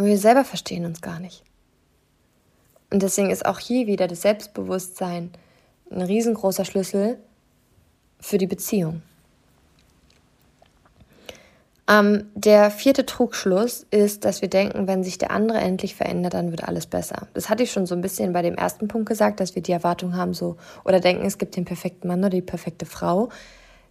[0.00, 1.42] Aber wir selber verstehen uns gar nicht.
[2.90, 5.30] Und deswegen ist auch hier wieder das Selbstbewusstsein
[5.90, 7.18] ein riesengroßer Schlüssel
[8.18, 9.02] für die Beziehung.
[11.86, 16.50] Ähm, der vierte Trugschluss ist, dass wir denken, wenn sich der andere endlich verändert, dann
[16.50, 17.28] wird alles besser.
[17.34, 19.72] Das hatte ich schon so ein bisschen bei dem ersten Punkt gesagt, dass wir die
[19.72, 23.28] Erwartung haben, so oder denken, es gibt den perfekten Mann oder die perfekte Frau.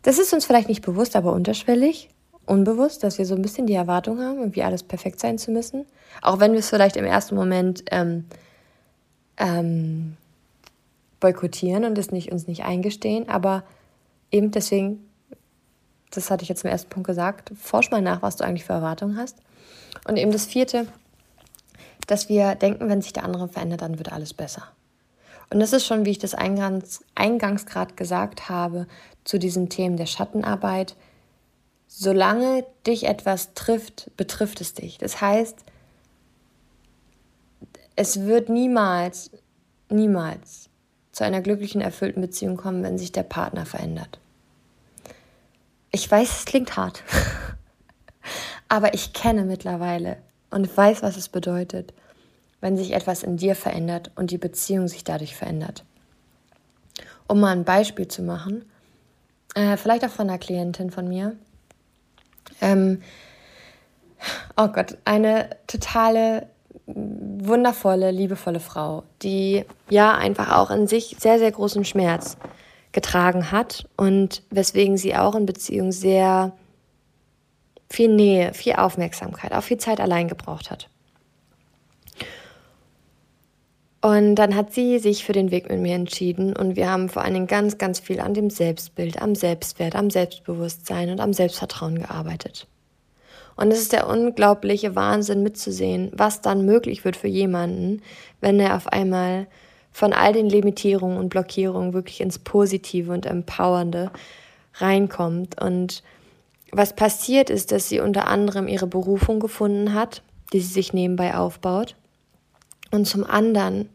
[0.02, 2.10] Das ist uns vielleicht nicht bewusst, aber unterschwellig
[2.50, 5.86] unbewusst, dass wir so ein bisschen die Erwartung haben, irgendwie alles perfekt sein zu müssen.
[6.22, 8.26] Auch wenn wir es vielleicht im ersten Moment ähm,
[9.38, 10.18] ähm,
[11.20, 13.64] boykottieren und es nicht, uns nicht eingestehen, aber
[14.32, 15.08] eben deswegen,
[16.12, 18.74] das hatte ich jetzt im ersten Punkt gesagt, forsch mal nach, was du eigentlich für
[18.74, 19.38] Erwartungen hast.
[20.08, 20.88] Und eben das vierte,
[22.08, 24.64] dass wir denken, wenn sich der andere verändert, dann wird alles besser.
[25.52, 28.88] Und das ist schon, wie ich das eingangs, eingangs gerade gesagt habe,
[29.24, 30.96] zu diesen Themen der Schattenarbeit,
[32.00, 35.00] solange dich etwas trifft, betrifft es dich.
[35.00, 35.66] Das heißt,
[37.98, 39.32] es wird niemals,
[39.90, 40.70] niemals
[41.12, 44.18] zu einer glücklichen, erfüllten Beziehung kommen, wenn sich der Partner verändert.
[45.92, 47.04] Ich weiß, es klingt hart,
[48.70, 50.20] aber ich kenne mittlerweile
[50.52, 51.94] und weiß, was es bedeutet,
[52.62, 55.84] wenn sich etwas in dir verändert und die Beziehung sich dadurch verändert.
[57.28, 58.64] Um mal ein Beispiel zu machen,
[59.54, 61.36] äh, vielleicht auch von einer Klientin von mir,
[62.62, 63.02] ähm,
[64.58, 66.48] oh Gott, eine totale,
[66.86, 72.38] wundervolle, liebevolle Frau, die ja einfach auch in sich sehr, sehr großen Schmerz
[72.92, 76.54] getragen hat und weswegen sie auch in Beziehung sehr
[77.90, 80.90] viel Nähe, viel Aufmerksamkeit, auch viel Zeit allein gebraucht hat.
[84.10, 87.22] Und dann hat sie sich für den Weg mit mir entschieden und wir haben vor
[87.22, 92.00] allen Dingen ganz, ganz viel an dem Selbstbild, am Selbstwert, am Selbstbewusstsein und am Selbstvertrauen
[92.00, 92.66] gearbeitet.
[93.56, 98.02] Und es ist der unglaubliche Wahnsinn mitzusehen, was dann möglich wird für jemanden,
[98.42, 99.46] wenn er auf einmal
[99.92, 104.10] von all den Limitierungen und Blockierungen wirklich ins Positive und Empowernde
[104.74, 105.62] reinkommt.
[105.62, 106.02] Und
[106.72, 111.36] was passiert ist, dass sie unter anderem ihre Berufung gefunden hat, die sie sich nebenbei
[111.36, 111.96] aufbaut
[112.92, 113.90] und zum anderen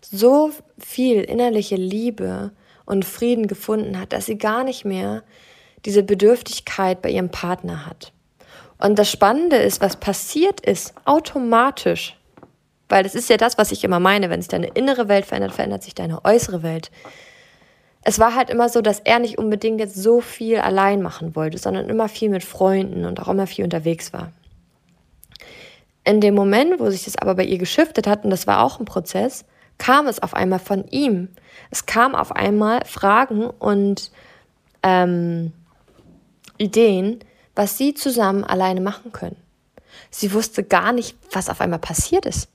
[0.00, 2.52] so viel innerliche Liebe
[2.84, 5.22] und Frieden gefunden hat, dass sie gar nicht mehr
[5.84, 8.12] diese Bedürftigkeit bei ihrem Partner hat.
[8.78, 12.16] Und das Spannende ist, was passiert ist, automatisch,
[12.88, 15.52] weil das ist ja das, was ich immer meine, wenn sich deine innere Welt verändert,
[15.52, 16.90] verändert sich deine äußere Welt.
[18.02, 21.56] Es war halt immer so, dass er nicht unbedingt jetzt so viel allein machen wollte,
[21.56, 24.32] sondern immer viel mit Freunden und auch immer viel unterwegs war.
[26.04, 28.78] In dem Moment, wo sich das aber bei ihr geschiftet hat, und das war auch
[28.78, 29.44] ein Prozess,
[29.78, 31.28] kam es auf einmal von ihm.
[31.70, 34.10] Es kam auf einmal Fragen und
[34.82, 35.52] ähm,
[36.58, 37.20] Ideen,
[37.54, 39.36] was sie zusammen alleine machen können.
[40.10, 42.48] Sie wusste gar nicht, was auf einmal passiert ist.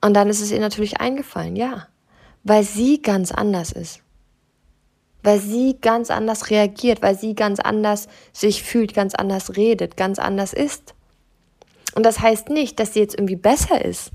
[0.00, 1.86] Und dann ist es ihr natürlich eingefallen, ja,
[2.42, 4.00] weil sie ganz anders ist.
[5.22, 10.18] Weil sie ganz anders reagiert, weil sie ganz anders sich fühlt, ganz anders redet, ganz
[10.18, 10.94] anders ist.
[11.94, 14.10] Und das heißt nicht, dass sie jetzt irgendwie besser ist,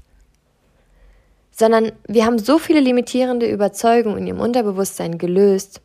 [1.51, 5.81] sondern wir haben so viele limitierende Überzeugungen in ihrem Unterbewusstsein gelöst,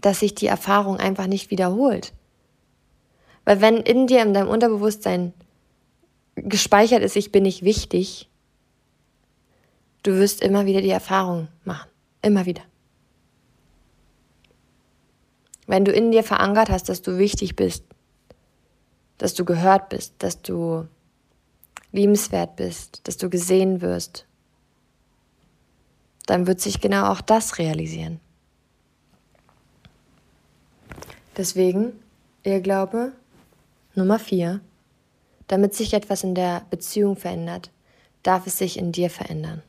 [0.00, 2.12] dass sich die Erfahrung einfach nicht wiederholt.
[3.44, 5.32] Weil wenn in dir, in deinem Unterbewusstsein
[6.36, 8.28] gespeichert ist, ich bin nicht wichtig,
[10.02, 11.90] du wirst immer wieder die Erfahrung machen.
[12.22, 12.62] Immer wieder.
[15.66, 17.84] Wenn du in dir verankert hast, dass du wichtig bist,
[19.18, 20.86] dass du gehört bist, dass du
[21.92, 24.26] liebenswert bist, dass du gesehen wirst,
[26.26, 28.20] dann wird sich genau auch das realisieren.
[31.36, 31.92] Deswegen,
[32.42, 33.12] ihr Glaube,
[33.94, 34.60] Nummer vier,
[35.48, 37.70] damit sich etwas in der Beziehung verändert,
[38.22, 39.62] darf es sich in dir verändern.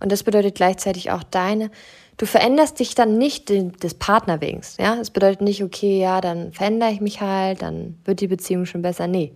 [0.00, 1.70] Und das bedeutet gleichzeitig auch deine,
[2.16, 4.62] du veränderst dich dann nicht des Partner wegen.
[4.78, 8.66] Ja, es bedeutet nicht, okay, ja, dann verändere ich mich halt, dann wird die Beziehung
[8.66, 9.06] schon besser.
[9.06, 9.32] Nee,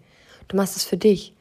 [0.49, 1.35] du machst es für dich.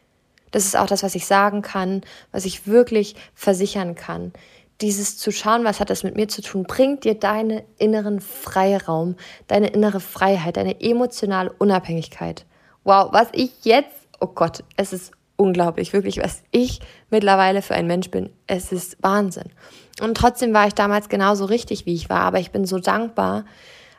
[0.52, 2.02] Das ist auch das, was ich sagen kann,
[2.32, 4.34] was ich wirklich versichern kann
[4.82, 9.16] dieses zu schauen, was hat das mit mir zu tun, bringt dir deinen inneren Freiraum,
[9.48, 12.46] deine innere Freiheit, deine emotionale Unabhängigkeit.
[12.84, 15.12] Wow, was ich jetzt, oh Gott, es ist
[15.44, 16.80] unglaublich, wirklich, was ich
[17.10, 18.30] mittlerweile für ein Mensch bin.
[18.48, 19.52] Es ist Wahnsinn.
[20.02, 23.46] Und trotzdem war ich damals genauso richtig, wie ich war, aber ich bin so dankbar,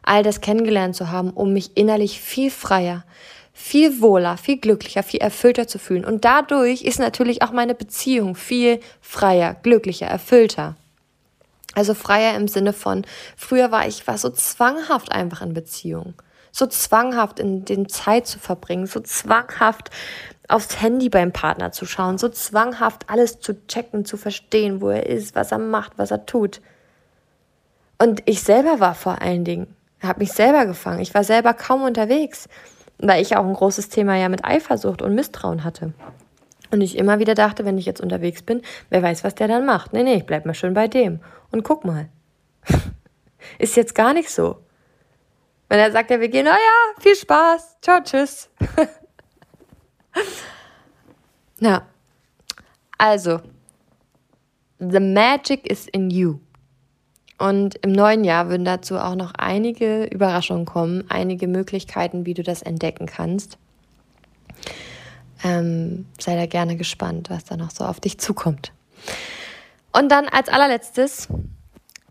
[0.03, 3.05] all das kennengelernt zu haben, um mich innerlich viel freier,
[3.53, 6.05] viel wohler, viel glücklicher, viel erfüllter zu fühlen.
[6.05, 10.77] Und dadurch ist natürlich auch meine Beziehung viel freier, glücklicher, erfüllter.
[11.75, 13.05] Also freier im Sinne von,
[13.37, 16.15] früher war ich war so zwanghaft einfach in Beziehung.
[16.53, 19.91] So zwanghaft in den Zeit zu verbringen, so zwanghaft
[20.49, 25.07] aufs Handy beim Partner zu schauen, so zwanghaft alles zu checken, zu verstehen, wo er
[25.07, 26.61] ist, was er macht, was er tut.
[27.99, 31.01] Und ich selber war vor allen Dingen, habe mich selber gefangen.
[31.01, 32.49] Ich war selber kaum unterwegs
[32.99, 35.93] weil ich auch ein großes Thema ja mit Eifersucht und Misstrauen hatte.
[36.71, 39.67] Und ich immer wieder dachte, wenn ich jetzt unterwegs bin, wer weiß, was der dann
[39.67, 39.93] macht.
[39.93, 41.21] Nee, nee, ich bleib mal schön bei dem.
[41.51, 42.09] Und guck mal.
[43.59, 44.59] Ist jetzt gar nicht so.
[45.69, 47.79] Wenn er sagt, ja, wir gehen, na ja, viel Spaß.
[47.81, 48.49] Ciao, tschüss.
[51.61, 51.83] ja.
[52.99, 53.41] Also,
[54.79, 56.39] the magic is in you.
[57.39, 62.43] Und im neuen Jahr würden dazu auch noch einige Überraschungen kommen, einige Möglichkeiten, wie du
[62.43, 63.59] das entdecken kannst.
[65.43, 68.73] Ähm, sei da gerne gespannt, was da noch so auf dich zukommt.
[69.93, 71.29] Und dann als allerletztes,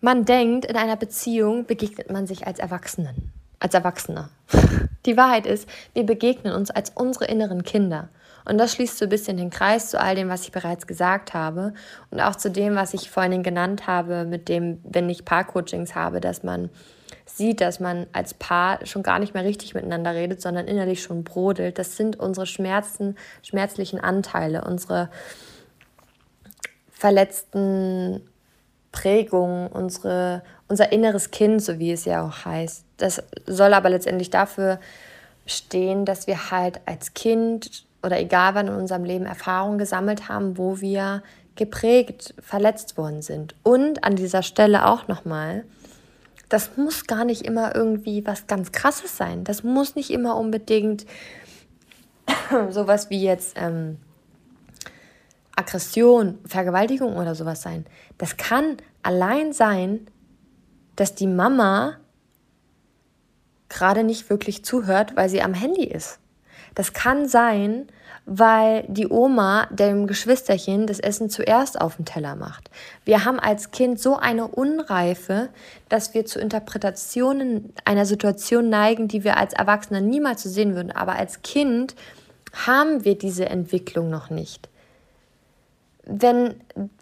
[0.01, 3.32] man denkt, in einer Beziehung begegnet man sich als Erwachsenen,
[3.63, 4.29] als Erwachsener.
[5.05, 8.09] Die Wahrheit ist, wir begegnen uns als unsere inneren Kinder.
[8.45, 11.33] Und das schließt so ein bisschen den Kreis zu all dem, was ich bereits gesagt
[11.33, 11.73] habe
[12.11, 16.19] und auch zu dem, was ich vorhin genannt habe, mit dem, wenn ich Paar-Coachings habe,
[16.19, 16.69] dass man
[17.25, 21.23] sieht, dass man als Paar schon gar nicht mehr richtig miteinander redet, sondern innerlich schon
[21.23, 21.79] brodelt.
[21.79, 25.09] Das sind unsere Schmerzen, schmerzlichen Anteile, unsere
[26.91, 28.21] verletzten
[28.91, 32.82] Prägungen, unsere, unser inneres Kind, so wie es ja auch heißt.
[32.97, 34.79] Das soll aber letztendlich dafür
[35.45, 40.57] stehen, dass wir halt als Kind oder egal wann in unserem Leben Erfahrungen gesammelt haben,
[40.57, 41.23] wo wir
[41.55, 43.55] geprägt, verletzt worden sind.
[43.63, 45.63] Und an dieser Stelle auch nochmal,
[46.49, 49.43] das muss gar nicht immer irgendwie was ganz Krasses sein.
[49.43, 51.05] Das muss nicht immer unbedingt
[52.69, 53.97] sowas wie jetzt ähm,
[55.55, 57.85] Aggression, Vergewaltigung oder sowas sein.
[58.17, 60.07] Das kann allein sein,
[60.95, 61.97] dass die Mama
[63.73, 66.19] gerade nicht wirklich zuhört, weil sie am Handy ist.
[66.75, 67.87] Das kann sein,
[68.25, 72.69] weil die Oma dem Geschwisterchen das Essen zuerst auf den Teller macht.
[73.03, 75.49] Wir haben als Kind so eine Unreife,
[75.89, 80.91] dass wir zu Interpretationen einer Situation neigen, die wir als Erwachsene niemals zu sehen würden.
[80.91, 81.95] Aber als Kind
[82.65, 84.69] haben wir diese Entwicklung noch nicht.
[86.05, 86.55] Wenn,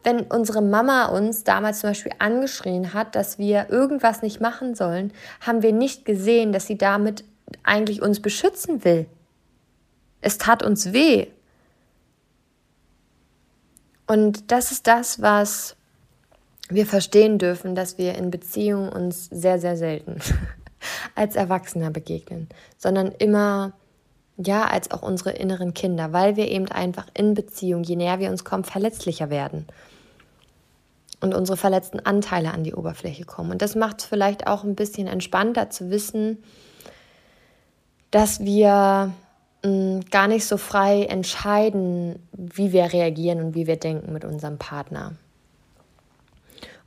[0.04, 5.12] wenn unsere Mama uns damals zum Beispiel angeschrien hat, dass wir irgendwas nicht machen sollen,
[5.40, 7.24] haben wir nicht gesehen, dass sie damit
[7.64, 9.08] eigentlich uns beschützen will.
[10.22, 11.28] Es tat uns weh.
[14.06, 15.76] Und das ist das, was
[16.70, 20.18] wir verstehen dürfen, dass wir in Beziehungen uns sehr, sehr selten
[21.16, 22.48] als Erwachsener begegnen,
[22.78, 23.74] sondern immer,
[24.38, 28.30] ja, als auch unsere inneren Kinder, weil wir eben einfach in Beziehung, je näher wir
[28.30, 29.68] uns kommen, verletzlicher werden
[31.22, 33.52] und unsere verletzten Anteile an die Oberfläche kommen.
[33.52, 36.44] Und das macht es vielleicht auch ein bisschen entspannter zu wissen,
[38.10, 39.14] dass wir
[39.64, 44.26] mh, mm, gar nicht so frei entscheiden, wie wir reagieren und wie wir denken mit
[44.26, 45.14] unserem Partner.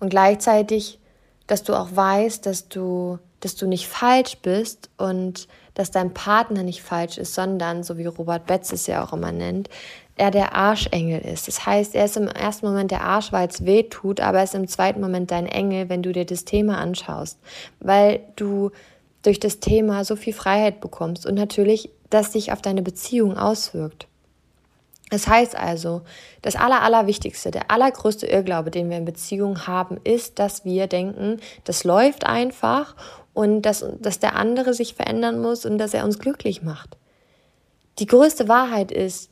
[0.00, 0.98] Und gleichzeitig,
[1.46, 6.62] dass du auch weißt, dass du, dass du nicht falsch bist und dass dein Partner
[6.62, 9.68] nicht falsch ist, sondern, so wie Robert Betz es ja auch immer nennt,
[10.16, 11.48] er der Arschengel ist.
[11.48, 14.44] Das heißt, er ist im ersten Moment der Arsch, weil es weh tut, aber er
[14.44, 17.38] ist im zweiten Moment dein Engel, wenn du dir das Thema anschaust,
[17.80, 18.70] weil du
[19.22, 24.06] durch das Thema so viel Freiheit bekommst und natürlich, dass sich auf deine Beziehung auswirkt.
[25.14, 26.02] Das heißt also,
[26.42, 31.38] das Aller, Allerwichtigste, der allergrößte Irrglaube, den wir in Beziehungen haben, ist, dass wir denken,
[31.62, 32.96] das läuft einfach
[33.32, 36.96] und dass, dass der andere sich verändern muss und dass er uns glücklich macht.
[38.00, 39.30] Die größte Wahrheit ist,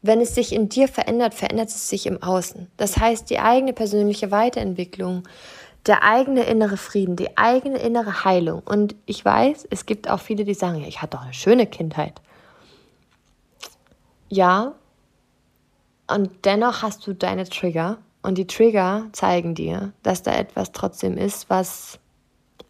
[0.00, 2.70] wenn es sich in dir verändert, verändert es sich im Außen.
[2.76, 5.24] Das heißt, die eigene persönliche Weiterentwicklung,
[5.86, 8.62] der eigene innere Frieden, die eigene innere Heilung.
[8.64, 11.66] Und ich weiß, es gibt auch viele, die sagen, ja, ich hatte doch eine schöne
[11.66, 12.20] Kindheit.
[14.28, 14.76] Ja,
[16.14, 17.98] und dennoch hast du deine Trigger.
[18.22, 21.98] Und die Trigger zeigen dir, dass da etwas trotzdem ist, was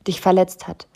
[0.06, 0.86] dich verletzt hat.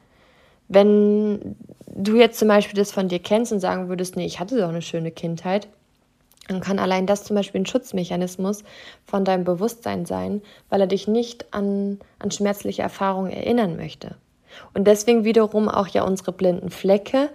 [0.69, 4.59] Wenn du jetzt zum Beispiel das von dir kennst und sagen würdest, nee, ich hatte
[4.59, 5.69] doch eine schöne Kindheit,
[6.49, 8.65] dann kann allein das zum Beispiel ein Schutzmechanismus
[9.07, 14.17] von deinem Bewusstsein sein, weil er dich nicht an, an schmerzliche Erfahrungen erinnern möchte.
[14.73, 17.31] Und deswegen wiederum auch ja unsere blinden Flecke.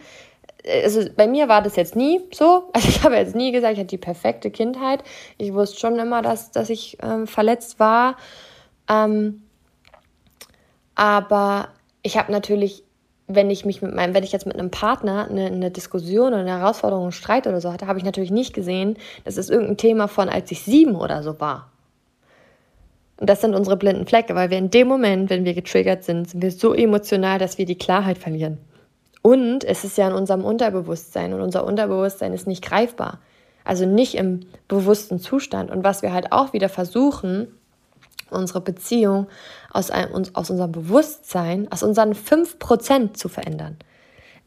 [0.68, 2.70] Also bei mir war das jetzt nie so.
[2.74, 5.04] Also ich habe jetzt nie gesagt, ich hatte die perfekte Kindheit.
[5.38, 8.18] Ich wusste schon immer, dass, dass ich ähm, verletzt war.
[8.90, 9.44] Ähm,
[10.96, 11.70] aber
[12.04, 12.84] ich habe natürlich
[13.30, 16.40] wenn ich mich mit meinem, wenn ich jetzt mit einem Partner eine, eine Diskussion oder
[16.40, 19.78] eine Herausforderung, einen Streit oder so hatte, habe ich natürlich nicht gesehen, dass es irgendein
[19.78, 21.70] Thema von, als ich sieben oder so war.
[23.18, 26.28] Und das sind unsere blinden Flecke, weil wir in dem Moment, wenn wir getriggert sind,
[26.28, 28.58] sind wir so emotional, dass wir die Klarheit verlieren.
[29.30, 33.20] Und es ist ja in unserem Unterbewusstsein und unser Unterbewusstsein ist nicht greifbar.
[33.64, 35.70] Also nicht im bewussten Zustand.
[35.70, 37.48] Und was wir halt auch wieder versuchen,
[38.32, 39.28] unsere Beziehung
[39.72, 43.78] aus, einem, aus unserem Bewusstsein, aus unseren 5% zu verändern.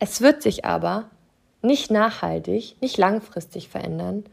[0.00, 1.04] Es wird sich aber
[1.62, 4.24] nicht nachhaltig, nicht langfristig verändern,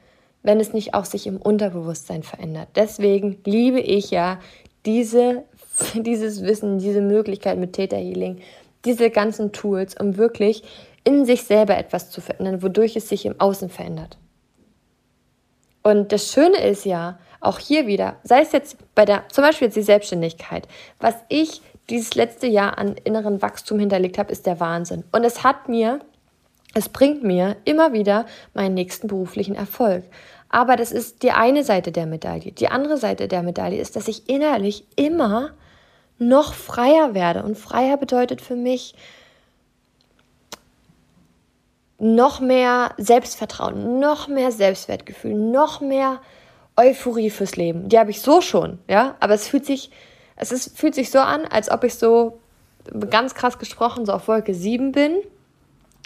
[0.42, 2.70] wenn es nicht auch sich im Unterbewusstsein verändert.
[2.76, 4.40] Deswegen liebe ich ja
[4.88, 5.44] diese,
[5.94, 8.40] dieses Wissen, diese Möglichkeit mit Theta Healing,
[8.86, 10.64] diese ganzen Tools, um wirklich
[11.04, 14.18] in sich selber etwas zu verändern, wodurch es sich im Außen verändert.
[15.82, 19.68] Und das Schöne ist ja, auch hier wieder, sei es jetzt bei der, zum Beispiel
[19.68, 20.68] jetzt die Selbstständigkeit,
[21.00, 25.04] was ich dieses letzte Jahr an inneren Wachstum hinterlegt habe, ist der Wahnsinn.
[25.12, 26.00] Und es hat mir,
[26.74, 30.04] es bringt mir immer wieder meinen nächsten beruflichen Erfolg.
[30.50, 32.52] Aber das ist die eine Seite der Medaille.
[32.52, 35.52] Die andere Seite der Medaille ist, dass ich innerlich immer
[36.20, 37.44] noch freier werde.
[37.44, 38.94] Und freier bedeutet für mich
[41.98, 46.22] noch mehr Selbstvertrauen, noch mehr Selbstwertgefühl, noch mehr
[46.78, 47.90] Euphorie fürs Leben.
[47.90, 49.92] Die habe ich so schon, ja, aber es fühlt sich,
[50.38, 52.40] es ist, fühlt sich so an, als ob ich so
[53.10, 55.18] ganz krass gesprochen so auf Wolke 7 bin.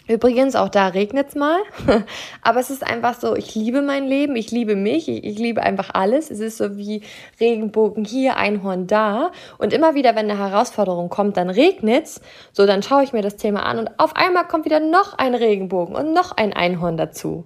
[0.05, 1.59] Übrigens, auch da regnet es mal.
[2.41, 5.61] Aber es ist einfach so, ich liebe mein Leben, ich liebe mich, ich, ich, liebe
[5.63, 6.29] einfach alles.
[6.29, 7.01] Es ist so wie
[7.39, 9.31] Regenbogen hier, Einhorn da.
[9.57, 12.21] Und immer wieder, wenn eine Herausforderung kommt, dann regnet es.
[12.51, 15.35] So, dann schaue ich mir das Thema an und auf einmal kommt wieder noch ein
[15.35, 17.45] Regenbogen und noch ein Einhorn dazu.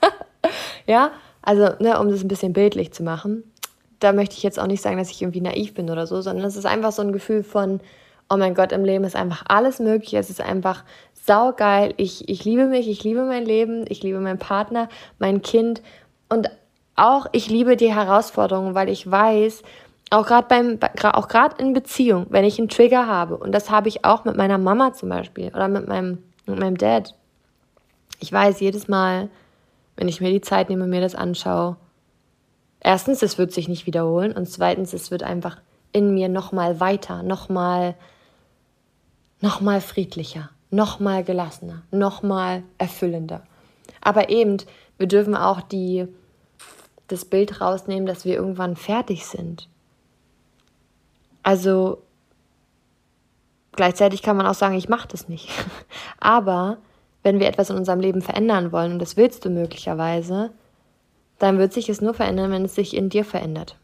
[0.86, 1.10] ja,
[1.42, 3.44] also, ne, um das ein bisschen bildlich zu machen,
[4.00, 6.46] da möchte ich jetzt auch nicht sagen, dass ich irgendwie naiv bin oder so, sondern
[6.46, 7.80] es ist einfach so ein Gefühl von,
[8.30, 10.14] oh mein Gott, im Leben ist einfach alles möglich.
[10.14, 10.84] Es ist einfach
[11.28, 11.94] saugeil.
[11.98, 14.88] Ich, ich liebe mich, ich liebe mein Leben, ich liebe meinen Partner,
[15.20, 15.82] mein Kind
[16.28, 16.50] und
[16.96, 19.62] auch ich liebe die Herausforderungen, weil ich weiß,
[20.10, 20.78] auch gerade beim,
[21.12, 24.36] auch gerade in Beziehung, wenn ich einen Trigger habe, und das habe ich auch mit
[24.36, 27.14] meiner Mama zum Beispiel oder mit meinem, mit meinem Dad.
[28.18, 29.28] Ich weiß jedes Mal,
[29.96, 31.76] wenn ich mir die Zeit nehme, mir das anschaue.
[32.80, 35.60] Erstens, es wird sich nicht wiederholen und zweitens, es wird einfach
[35.92, 37.94] in mir nochmal weiter, nochmal
[39.40, 43.42] noch mal friedlicher, nochmal gelassener, nochmal erfüllender.
[44.00, 44.58] Aber eben,
[44.98, 46.06] wir dürfen auch die,
[47.08, 49.68] das Bild rausnehmen, dass wir irgendwann fertig sind.
[51.42, 52.02] Also
[53.72, 55.48] gleichzeitig kann man auch sagen, ich mache das nicht.
[56.20, 56.78] Aber
[57.22, 60.50] wenn wir etwas in unserem Leben verändern wollen, und das willst du möglicherweise,
[61.38, 63.76] dann wird sich es nur verändern, wenn es sich in dir verändert.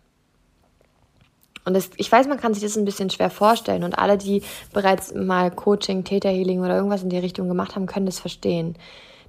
[1.65, 4.43] Und das, ich weiß, man kann sich das ein bisschen schwer vorstellen und alle, die
[4.73, 8.77] bereits mal Coaching, Täterhealing oder irgendwas in die Richtung gemacht haben, können das verstehen.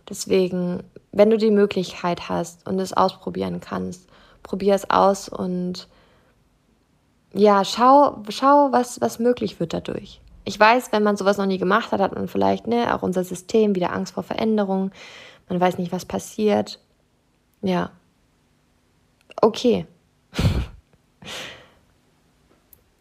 [0.10, 4.08] Deswegen, wenn du die Möglichkeit hast und es ausprobieren kannst,
[4.44, 5.88] probier es aus und
[7.34, 10.22] ja, schau, schau, was, was möglich wird dadurch.
[10.46, 13.24] Ich weiß, wenn man sowas noch nie gemacht hat, hat man vielleicht ne, auch unser
[13.24, 14.92] System wieder Angst vor Veränderung.
[15.50, 16.80] Man weiß nicht, was passiert.
[17.62, 17.92] Ja.
[19.42, 19.88] Okay.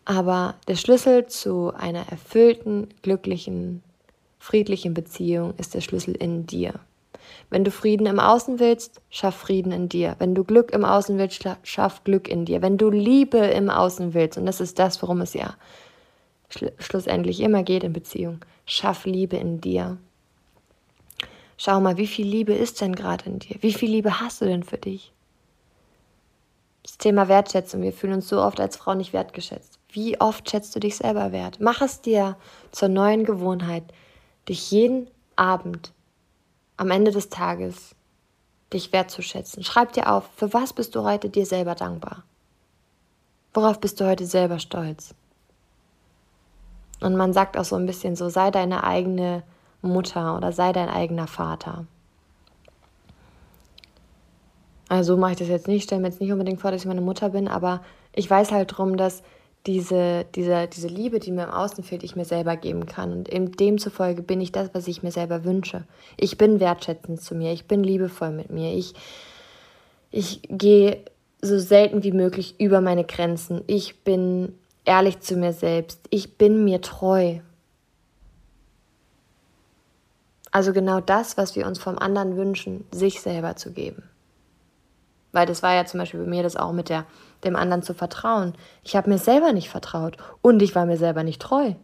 [0.04, 3.82] Aber der Schlüssel zu einer erfüllten, glücklichen,
[4.38, 6.74] friedlichen Beziehung ist der Schlüssel in dir.
[7.48, 10.16] Wenn du Frieden im Außen willst, schaff Frieden in dir.
[10.18, 12.60] Wenn du Glück im Außen willst, schaff Glück in dir.
[12.60, 15.54] Wenn du Liebe im Außen willst, und das ist das, worum es ja
[16.78, 19.96] schlussendlich immer geht in Beziehung, schaff Liebe in dir.
[21.56, 23.56] Schau mal, wie viel Liebe ist denn gerade in dir?
[23.60, 25.12] Wie viel Liebe hast du denn für dich?
[26.82, 27.82] Das Thema Wertschätzung.
[27.82, 29.78] Wir fühlen uns so oft als Frau nicht wertgeschätzt.
[29.94, 31.58] Wie oft schätzt du dich selber wert?
[31.60, 32.36] Mach es dir
[32.72, 33.84] zur neuen Gewohnheit,
[34.48, 35.92] dich jeden Abend
[36.76, 37.94] am Ende des Tages
[38.72, 39.62] dich wertzuschätzen.
[39.62, 42.24] Schreib dir auf, für was bist du heute dir selber dankbar?
[43.52, 45.14] Worauf bist du heute selber stolz?
[47.00, 49.44] Und man sagt auch so ein bisschen so, sei deine eigene
[49.80, 51.86] Mutter oder sei dein eigener Vater.
[54.88, 57.00] Also mache ich das jetzt nicht, stelle mir jetzt nicht unbedingt vor, dass ich meine
[57.00, 57.80] Mutter bin, aber
[58.12, 59.22] ich weiß halt darum, dass
[59.66, 63.12] diese, diese, diese Liebe, die mir im Außen fehlt, ich mir selber geben kann.
[63.12, 65.84] Und eben demzufolge bin ich das, was ich mir selber wünsche.
[66.16, 68.94] Ich bin wertschätzend zu mir, ich bin liebevoll mit mir, ich,
[70.10, 71.04] ich gehe
[71.40, 73.62] so selten wie möglich über meine Grenzen.
[73.66, 74.54] Ich bin
[74.84, 76.00] ehrlich zu mir selbst.
[76.10, 77.38] Ich bin mir treu.
[80.50, 84.04] Also genau das, was wir uns vom anderen wünschen, sich selber zu geben.
[85.32, 87.06] Weil das war ja zum Beispiel bei mir das auch mit der,
[87.44, 88.54] dem anderen zu vertrauen.
[88.82, 91.74] Ich habe mir selber nicht vertraut und ich war mir selber nicht treu.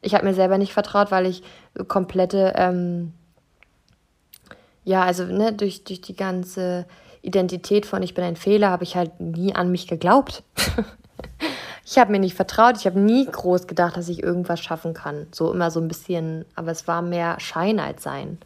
[0.00, 1.42] Ich habe mir selber nicht vertraut, weil ich
[1.88, 3.12] komplette, ähm,
[4.84, 6.86] ja, also ne, durch, durch die ganze
[7.22, 10.42] Identität von ich bin ein Fehler, habe ich halt nie an mich geglaubt.
[11.86, 15.26] ich habe mir nicht vertraut, ich habe nie groß gedacht, dass ich irgendwas schaffen kann.
[15.32, 18.38] So immer so ein bisschen, aber es war mehr Schein als Sein.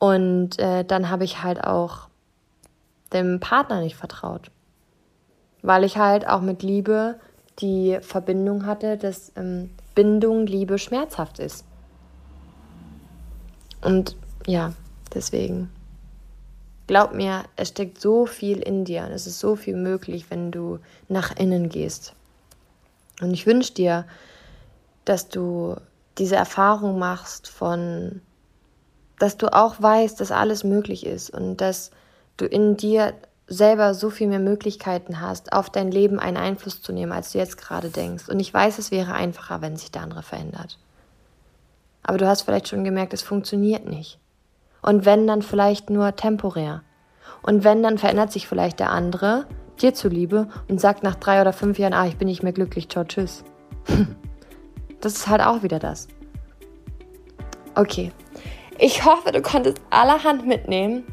[0.00, 2.08] Und äh, dann habe ich halt auch
[3.12, 4.50] dem Partner nicht vertraut.
[5.62, 7.18] Weil ich halt auch mit Liebe
[7.58, 11.64] die Verbindung hatte, dass ähm, Bindung, Liebe schmerzhaft ist.
[13.82, 14.72] Und ja,
[15.14, 15.70] deswegen.
[16.86, 20.50] Glaub mir, es steckt so viel in dir und es ist so viel möglich, wenn
[20.50, 22.14] du nach innen gehst.
[23.20, 24.04] Und ich wünsche dir,
[25.04, 25.76] dass du
[26.18, 28.20] diese Erfahrung machst von,
[29.18, 31.92] dass du auch weißt, dass alles möglich ist und dass
[32.36, 33.14] du in dir
[33.52, 37.38] selber so viel mehr Möglichkeiten hast, auf dein Leben einen Einfluss zu nehmen, als du
[37.38, 38.28] jetzt gerade denkst.
[38.28, 40.78] Und ich weiß, es wäre einfacher, wenn sich der andere verändert.
[42.02, 44.18] Aber du hast vielleicht schon gemerkt, es funktioniert nicht.
[44.80, 46.82] Und wenn, dann vielleicht nur temporär.
[47.42, 49.46] Und wenn, dann verändert sich vielleicht der andere
[49.80, 52.88] dir zuliebe und sagt nach drei oder fünf Jahren, ah, ich bin nicht mehr glücklich,
[52.88, 53.44] ciao, tschüss.
[55.00, 56.08] das ist halt auch wieder das.
[57.74, 58.12] Okay.
[58.78, 61.04] Ich hoffe, du konntest allerhand mitnehmen.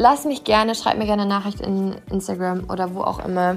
[0.00, 3.56] Lass mich gerne, schreib mir gerne eine Nachricht in Instagram oder wo auch immer,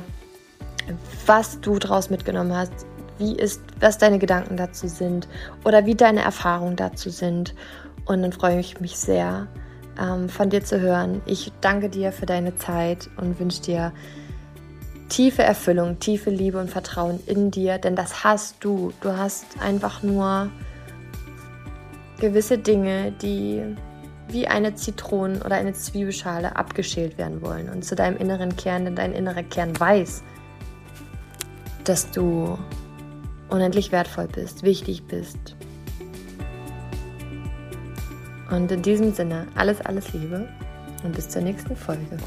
[1.28, 2.74] was du draus mitgenommen hast,
[3.20, 5.28] wie ist, was deine Gedanken dazu sind
[5.66, 7.54] oder wie deine Erfahrungen dazu sind.
[8.06, 9.50] Und dann freue ich mich sehr,
[10.02, 11.22] ähm, von dir zu hören.
[11.28, 13.94] Ich danke dir für deine Zeit und wünsche dir
[15.10, 18.94] tiefe Erfüllung, tiefe Liebe und Vertrauen in dir, denn das hast du.
[19.02, 20.50] Du hast einfach nur
[22.20, 23.76] gewisse Dinge, die
[24.32, 28.96] wie eine Zitronen- oder eine Zwiebelschale abgeschält werden wollen und zu deinem inneren Kern, denn
[28.96, 30.24] dein innerer Kern weiß,
[31.84, 32.58] dass du
[33.50, 35.56] unendlich wertvoll bist, wichtig bist.
[38.50, 40.48] Und in diesem Sinne, alles, alles Liebe
[41.04, 42.18] und bis zur nächsten Folge.